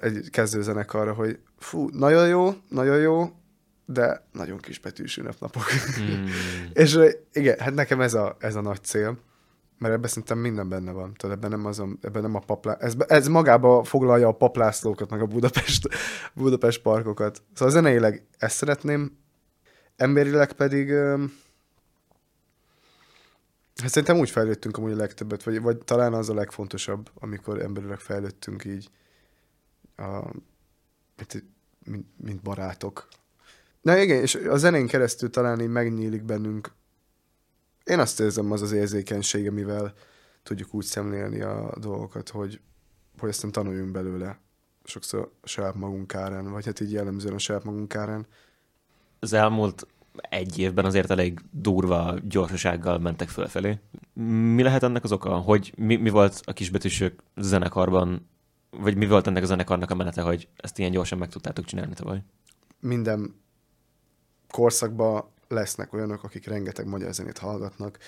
egy 0.00 0.30
kezdőzenekarra, 0.30 1.12
hogy 1.12 1.38
fú, 1.58 1.88
nagyon 1.92 2.28
jó, 2.28 2.54
nagyon 2.68 2.98
jó, 2.98 3.32
de 3.86 4.26
nagyon 4.32 4.58
kis 4.58 4.78
betűs 4.78 5.16
ünnepnapok. 5.16 5.64
Mm. 6.00 6.24
és 6.82 6.98
igen, 7.32 7.58
hát 7.58 7.74
nekem 7.74 8.00
ez 8.00 8.14
a, 8.14 8.36
ez 8.38 8.54
a 8.54 8.60
nagy 8.60 8.84
cél, 8.84 9.18
mert 9.78 9.94
ebben 9.94 10.08
szerintem 10.08 10.38
minden 10.38 10.68
benne 10.68 10.92
van. 10.92 11.14
Tehát 11.14 11.36
ebben 11.36 11.50
nem, 11.50 11.66
azon, 11.66 11.98
ebben 12.02 12.22
nem 12.22 12.34
a 12.34 12.38
paplá... 12.38 12.76
Ez, 12.80 12.94
ez 13.06 13.28
magába 13.28 13.84
foglalja 13.84 14.28
a 14.28 14.32
paplászlókat, 14.32 15.10
meg 15.10 15.20
a 15.20 15.26
Budapest, 15.26 15.88
Budapest 16.34 16.82
parkokat. 16.82 17.42
Szóval 17.54 17.74
zeneileg 17.74 18.26
ezt 18.38 18.56
szeretném, 18.56 19.18
emberileg 19.96 20.52
pedig 20.52 20.90
hát 23.82 23.90
szerintem 23.90 24.18
úgy 24.18 24.30
fejlődtünk 24.30 24.76
amúgy 24.76 24.92
a 24.92 24.96
legtöbbet, 24.96 25.42
vagy, 25.42 25.60
vagy 25.60 25.78
talán 25.78 26.14
az 26.14 26.28
a 26.28 26.34
legfontosabb, 26.34 27.10
amikor 27.14 27.60
emberileg 27.60 27.98
fejlődtünk 27.98 28.64
így, 28.64 28.90
a, 29.96 30.30
mint, 31.84 32.06
mint 32.16 32.42
barátok. 32.42 33.08
Na 33.80 33.98
igen, 33.98 34.20
és 34.20 34.34
a 34.34 34.56
zenén 34.56 34.86
keresztül 34.86 35.30
talán 35.30 35.60
így 35.60 35.68
megnyílik 35.68 36.22
bennünk. 36.22 36.72
Én 37.84 37.98
azt 37.98 38.20
érzem, 38.20 38.52
az 38.52 38.62
az 38.62 38.72
érzékenység, 38.72 39.48
amivel 39.48 39.94
tudjuk 40.42 40.74
úgy 40.74 40.84
szemlélni 40.84 41.40
a 41.40 41.74
dolgokat, 41.80 42.28
hogy, 42.28 42.60
hogy 43.18 43.28
aztán 43.28 43.52
tanuljunk 43.52 43.92
belőle 43.92 44.38
sokszor 44.84 45.32
a 45.40 45.46
saját 45.46 45.74
magunk 45.74 46.14
árán, 46.14 46.50
vagy 46.50 46.64
hát 46.64 46.80
így 46.80 46.92
jellemzően 46.92 47.34
a 47.34 47.38
saját 47.38 47.64
magunk 47.64 47.94
árán. 47.94 48.26
Az 49.18 49.32
elmúlt 49.32 49.86
egy 50.28 50.58
évben 50.58 50.84
azért 50.84 51.10
elég 51.10 51.40
durva 51.50 52.14
gyorsasággal 52.22 52.98
mentek 52.98 53.28
fölfelé. 53.28 53.78
Mi 54.54 54.62
lehet 54.62 54.82
ennek 54.82 55.04
az 55.04 55.12
oka? 55.12 55.36
Hogy 55.36 55.72
mi, 55.76 55.96
mi 55.96 56.10
volt 56.10 56.40
a 56.44 56.52
kisbetűsök 56.52 57.22
zenekarban, 57.36 58.28
vagy 58.70 58.96
mi 58.96 59.06
volt 59.06 59.26
ennek 59.26 59.42
a 59.42 59.46
zenekarnak 59.46 59.90
a 59.90 59.94
menete, 59.94 60.22
hogy 60.22 60.48
ezt 60.56 60.78
ilyen 60.78 60.90
gyorsan 60.90 61.18
meg 61.18 61.28
tudtátok 61.28 61.64
csinálni 61.64 61.94
tavaly? 61.94 62.22
Minden 62.80 63.42
korszakban 64.48 65.24
lesznek 65.54 65.92
olyanok, 65.92 66.24
akik 66.24 66.46
rengeteg 66.46 66.86
magyar 66.86 67.14
zenét 67.14 67.38
hallgatnak, 67.38 67.98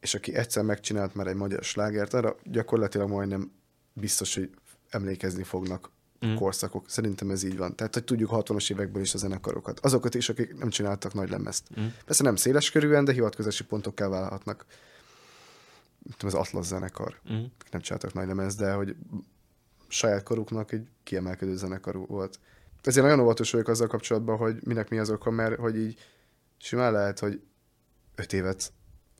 és 0.00 0.14
aki 0.14 0.34
egyszer 0.34 0.64
megcsinált 0.64 1.14
már 1.14 1.26
egy 1.26 1.34
magyar 1.34 1.62
slágert, 1.62 2.14
arra 2.14 2.36
gyakorlatilag 2.44 3.08
majdnem 3.08 3.52
biztos, 3.92 4.34
hogy 4.34 4.50
emlékezni 4.90 5.42
fognak 5.42 5.90
mm. 6.26 6.34
korszakok. 6.34 6.88
Szerintem 6.88 7.30
ez 7.30 7.42
így 7.42 7.56
van. 7.56 7.76
Tehát, 7.76 7.94
hogy 7.94 8.04
tudjuk 8.04 8.30
60-as 8.32 8.70
évekből 8.70 9.02
is 9.02 9.14
a 9.14 9.18
zenekarokat. 9.18 9.80
Azokat 9.80 10.14
is, 10.14 10.28
akik 10.28 10.58
nem 10.58 10.68
csináltak 10.68 11.14
nagy 11.14 11.30
lemezt. 11.30 11.80
Mm. 11.80 11.86
Persze 12.04 12.22
nem 12.22 12.36
széles 12.36 12.70
körülön, 12.70 13.04
de 13.04 13.12
hivatkozási 13.12 13.64
pontokká 13.64 14.08
válhatnak. 14.08 14.66
Tudom, 16.16 16.36
az 16.36 16.46
Atlas 16.46 16.66
zenekar. 16.66 17.20
Mm. 17.32 17.44
Nem 17.70 17.80
csináltak 17.80 18.12
nagy 18.12 18.26
lemezt, 18.26 18.58
de 18.58 18.72
hogy 18.72 18.96
saját 19.88 20.22
koruknak 20.22 20.72
egy 20.72 20.88
kiemelkedő 21.02 21.56
zenekar 21.56 21.96
volt 21.96 22.38
ezért 22.82 23.06
nagyon 23.06 23.20
óvatos 23.20 23.50
vagyok 23.50 23.68
azzal 23.68 23.86
kapcsolatban, 23.86 24.36
hogy 24.36 24.56
minek 24.64 24.88
mi 24.88 24.98
az 24.98 25.10
oka, 25.10 25.30
mert 25.30 25.58
hogy 25.58 25.76
így 25.76 25.98
simán 26.60 26.92
lehet, 26.92 27.18
hogy 27.18 27.42
öt 28.14 28.32
évet 28.32 28.72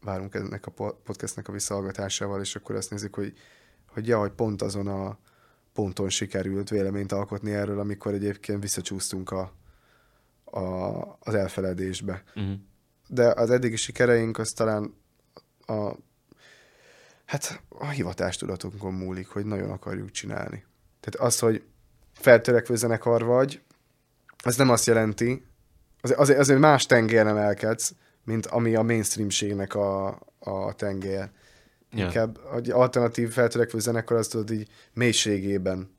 várunk 0.02 0.34
ennek 0.34 0.66
a 0.66 0.70
podcastnek 1.04 1.48
a 1.48 1.52
visszahallgatásával, 1.52 2.40
és 2.40 2.56
akkor 2.56 2.74
azt 2.74 2.90
nézik, 2.90 3.14
hogy, 3.14 3.38
hogy 3.86 4.06
ja, 4.06 4.18
hogy 4.18 4.30
pont 4.30 4.62
azon 4.62 4.86
a 4.86 5.18
ponton 5.72 6.08
sikerült 6.08 6.68
véleményt 6.68 7.12
alkotni 7.12 7.52
erről, 7.52 7.80
amikor 7.80 8.14
egyébként 8.14 8.62
visszacsúsztunk 8.62 9.30
a, 9.30 9.52
a, 10.44 10.60
az 11.20 11.34
elfeledésbe. 11.34 12.22
Uh-huh. 12.34 12.54
De 13.08 13.32
az 13.32 13.50
eddigi 13.50 13.76
sikereink 13.76 14.38
az 14.38 14.52
talán 14.52 14.94
a, 15.66 15.92
hát 17.24 17.62
a 17.68 17.88
hivatástudatunkon 17.88 18.92
múlik, 18.94 19.28
hogy 19.28 19.44
nagyon 19.44 19.70
akarjuk 19.70 20.10
csinálni. 20.10 20.64
Tehát 21.00 21.28
az, 21.28 21.38
hogy 21.38 21.64
feltörekvő 22.12 22.76
zenekar 22.76 23.24
vagy, 23.24 23.62
az 24.42 24.56
nem 24.56 24.70
azt 24.70 24.86
jelenti, 24.86 25.44
azért, 26.00 26.18
azért, 26.18 26.38
azért 26.38 26.58
más 26.58 26.86
tengeren 26.86 27.28
emelkedsz, 27.28 27.94
mint 28.24 28.46
ami 28.46 28.74
a 28.74 28.82
mainstreamségnek 28.82 29.74
a, 29.74 30.06
a 30.38 30.72
tenger. 30.76 31.30
Yeah. 31.92 32.06
Inkább 32.06 32.38
egy 32.54 32.70
alternatív 32.70 33.30
feltörekvő 33.30 33.78
zenekar 33.78 34.16
az 34.16 34.28
tudod 34.28 34.50
így 34.50 34.68
mélységében 34.92 35.98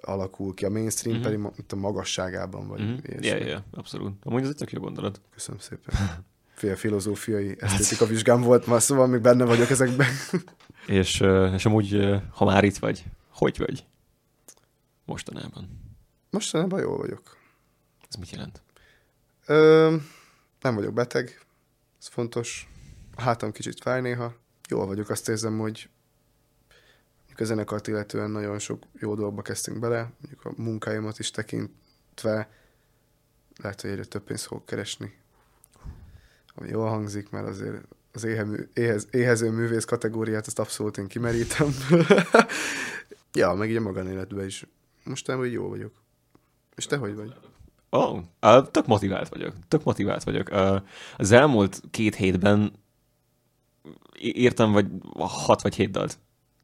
alakul 0.00 0.54
ki, 0.54 0.64
a 0.64 0.70
mainstream 0.70 1.16
mm-hmm. 1.16 1.24
pedig 1.24 1.40
itt 1.58 1.72
a 1.72 1.76
magasságában 1.76 2.68
vagy. 2.68 2.82
Mm-hmm. 2.82 2.98
Yeah, 3.20 3.46
yeah, 3.46 3.62
abszolút. 3.70 4.12
Amúgy 4.22 4.42
ez 4.42 4.48
egy 4.48 4.56
tök 4.56 4.72
jó 4.72 4.80
gondolat. 4.80 5.20
Köszönöm 5.30 5.60
szépen. 5.60 5.94
Fél 6.54 6.76
filozófiai 6.76 7.56
esztétika 7.58 8.06
vizsgám 8.06 8.40
volt 8.40 8.66
ma, 8.66 8.78
szóval 8.78 9.06
még 9.06 9.20
benne 9.20 9.44
vagyok 9.44 9.70
ezekben. 9.70 10.06
és, 10.86 11.20
és 11.54 11.66
amúgy, 11.66 12.20
ha 12.30 12.44
már 12.44 12.64
itt 12.64 12.76
vagy, 12.76 13.04
hogy 13.30 13.58
vagy? 13.58 13.84
Mostanában. 15.04 15.80
Mostanában 16.30 16.80
jól 16.80 16.96
vagyok. 16.96 17.36
Ez 18.08 18.14
mit 18.14 18.30
jelent? 18.30 18.62
Ö, 19.46 19.96
nem 20.60 20.74
vagyok 20.74 20.94
beteg, 20.94 21.40
ez 22.00 22.06
fontos. 22.06 22.68
A 23.16 23.22
hátam 23.22 23.52
kicsit 23.52 23.80
fáj 23.80 24.00
néha. 24.00 24.34
Jól 24.68 24.86
vagyok, 24.86 25.08
azt 25.08 25.28
érzem, 25.28 25.58
hogy 25.58 25.88
a 27.36 27.44
zenekart 27.44 27.86
illetően 27.86 28.30
nagyon 28.30 28.58
sok 28.58 28.82
jó 28.98 29.14
dolgba 29.14 29.42
kezdtünk 29.42 29.78
bele, 29.78 30.12
mondjuk 30.20 30.44
a 30.44 30.52
munkáimat 30.56 31.18
is 31.18 31.30
tekintve 31.30 32.50
lehet, 33.56 33.80
hogy 33.80 33.90
egyre 33.90 34.04
több 34.04 34.22
pénzt 34.22 34.46
fogok 34.46 34.66
keresni. 34.66 35.14
Ami 36.54 36.68
jól 36.68 36.88
hangzik, 36.88 37.30
mert 37.30 37.48
azért 37.48 37.84
az 38.12 38.24
éhemű, 38.24 38.68
éhez, 38.72 39.08
éhező 39.10 39.50
művész 39.50 39.84
kategóriát 39.84 40.46
azt 40.46 40.58
abszolút 40.58 40.98
én 40.98 41.06
kimerítem. 41.06 41.68
ja, 43.32 43.52
meg 43.52 43.70
így 43.70 43.76
a 43.76 43.80
magánéletben 43.80 44.46
is 44.46 44.66
mostanában 45.04 45.46
hogy 45.46 45.54
jó 45.54 45.68
vagyok. 45.68 45.92
És 46.74 46.86
te 46.86 46.96
hogy 46.96 47.14
vagy? 47.14 47.34
Oh, 47.96 48.18
uh, 48.42 48.70
tök 48.70 48.86
motivált 48.86 49.28
vagyok. 49.28 49.54
Tök 49.68 49.84
motivált 49.84 50.24
vagyok. 50.24 50.48
Uh, 50.52 50.76
az 51.16 51.32
elmúlt 51.32 51.80
két 51.90 52.14
hétben 52.14 52.72
írtam 54.20 54.72
vagy 54.72 54.86
hat 55.18 55.62
vagy 55.62 55.74
hét 55.74 55.90
dalt. 55.90 56.18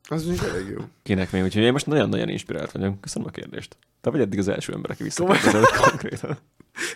Az 0.08 0.24
még 0.24 0.38
elég 0.42 0.68
jó. 0.68 0.84
Kinek 1.02 1.30
még, 1.30 1.42
úgyhogy 1.42 1.62
én 1.62 1.72
most 1.72 1.86
nagyon-nagyon 1.86 2.28
inspirált 2.28 2.72
vagyok. 2.72 3.00
Köszönöm 3.00 3.28
a 3.28 3.30
kérdést. 3.30 3.76
Te 4.00 4.10
vagy 4.10 4.20
eddig 4.20 4.38
az 4.38 4.48
első 4.48 4.72
ember, 4.72 4.90
aki 4.90 5.02
visszakérdezett 5.02 5.76
konkrétan. 5.76 6.38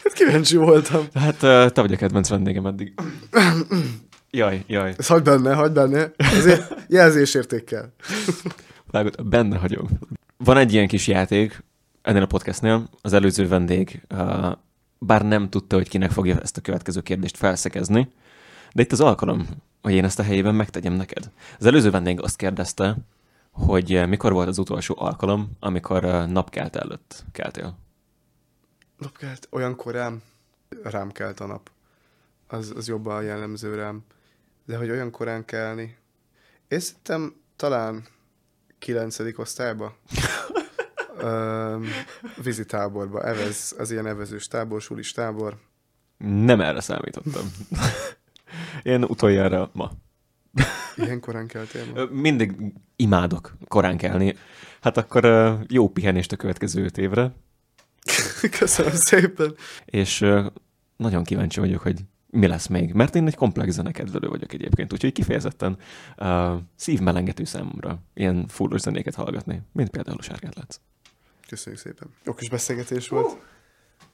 Hát 0.03 0.13
kíváncsi 0.13 0.57
voltam. 0.57 1.07
Hát 1.15 1.39
te 1.73 1.81
vagy 1.81 1.93
a 1.93 1.97
kedvenc 1.97 2.29
vendégem 2.29 2.67
eddig. 2.67 2.95
Jaj, 4.31 4.65
jaj. 4.67 4.95
Ezt 4.99 5.09
hagyd 5.09 5.25
benne, 5.25 5.55
hagyd 5.55 5.75
benne. 5.75 6.13
Ezért 6.17 6.75
jelzésértékkel. 6.89 7.93
Vágod, 8.91 9.27
benne 9.29 9.59
hagyom. 9.59 9.89
Van 10.37 10.57
egy 10.57 10.73
ilyen 10.73 10.89
kis 10.89 11.07
játék 11.07 11.63
ennél 12.03 12.23
a 12.23 12.27
podcastnél, 12.27 12.89
az 13.03 13.13
előző 13.13 13.49
vendég, 13.49 14.03
uh, 14.11 14.53
bár 14.99 15.25
nem 15.25 15.51
tudta, 15.51 15.77
hogy 15.77 15.89
kinek 15.89 16.11
fogja 16.11 16.41
ezt 16.41 16.57
a 16.57 16.61
következő 16.61 17.01
kérdést 17.01 17.37
felszekezni, 17.37 18.13
de 18.73 18.83
itt 18.83 18.93
az 18.93 19.01
alkalom, 19.01 19.47
hogy 19.83 19.93
én 19.93 20.05
ezt 20.05 20.19
a 20.19 20.23
helyében 20.23 20.55
megtegyem 20.55 20.93
neked. 20.93 21.31
Az 21.59 21.67
előző 21.67 21.91
vendég 21.91 22.21
azt 22.21 22.37
kérdezte, 22.37 22.97
hogy 23.51 23.95
uh, 23.95 24.07
mikor 24.07 24.33
volt 24.33 24.49
az 24.49 24.59
utolsó 24.59 24.95
alkalom, 24.99 25.51
amikor 25.61 26.05
uh, 26.05 26.27
napkelt 26.27 26.77
előtt 26.77 27.25
keltél? 27.33 27.79
Napkelt? 28.99 29.49
Olyan 29.51 29.77
korán 29.77 30.23
rám 30.83 31.11
kelt 31.11 31.41
a 31.41 31.47
nap. 31.47 31.71
Az, 32.47 32.73
az 32.77 32.89
jobban 32.89 33.23
jellemző 33.23 33.75
rám. 33.75 34.05
De 34.65 34.77
hogy 34.77 34.91
olyan 34.91 35.11
korán 35.11 35.45
kelni. 35.45 35.97
Én 36.69 36.81
szerintem 36.81 37.35
talán 37.57 38.07
kilencedik 38.79 39.39
osztályba. 39.39 39.97
um, 41.23 41.85
vízitáborba, 42.43 43.23
evez, 43.25 43.75
az 43.79 43.91
ilyen 43.91 44.07
evezős 44.07 44.49
tábor, 44.49 44.81
sulis 44.81 45.13
tábor. 45.13 45.57
Nem 46.19 46.61
erre 46.61 46.81
számítottam. 46.81 47.53
Én 48.83 49.05
utoljára 49.05 49.71
ma. 49.73 49.91
Ilyen 50.97 51.21
korán 51.21 51.47
keltél 51.47 51.85
ma? 51.95 52.05
Mindig 52.05 52.55
imádok 52.97 53.57
korán 53.69 53.97
kelni. 53.97 54.37
Hát 54.81 54.97
akkor 54.97 55.25
jó 55.69 55.89
pihenést 55.89 56.33
a 56.33 56.37
következő 56.37 56.85
öt 56.85 56.99
évre. 56.99 57.33
Köszönöm 58.59 58.95
szépen. 58.95 59.55
És 59.85 60.27
nagyon 60.97 61.25
kíváncsi 61.25 61.61
vagyok, 61.61 61.81
hogy 61.81 62.01
mi 62.27 62.47
lesz 62.47 62.67
még. 62.67 62.93
Mert 62.93 63.15
én 63.15 63.27
egy 63.27 63.35
komplex 63.35 63.75
zenekedvelő 63.75 64.29
vagyok 64.29 64.53
egyébként, 64.53 64.93
úgyhogy 64.93 65.13
kifejezetten 65.13 65.79
uh, 66.19 66.53
szívmelengető 66.77 67.45
számomra 67.45 67.99
ilyen 68.15 68.47
fullos 68.49 68.81
zenéket 68.81 69.15
hallgatni, 69.15 69.63
mint 69.73 69.91
például 69.91 70.19
a 70.19 70.23
Sárgát 70.23 70.55
látsz. 70.55 70.81
Köszönjük 71.53 71.83
szépen. 71.83 72.09
Jó 72.25 72.35
kis 72.35 72.49
beszélgetés. 72.49 73.11
Uh. 73.11 73.33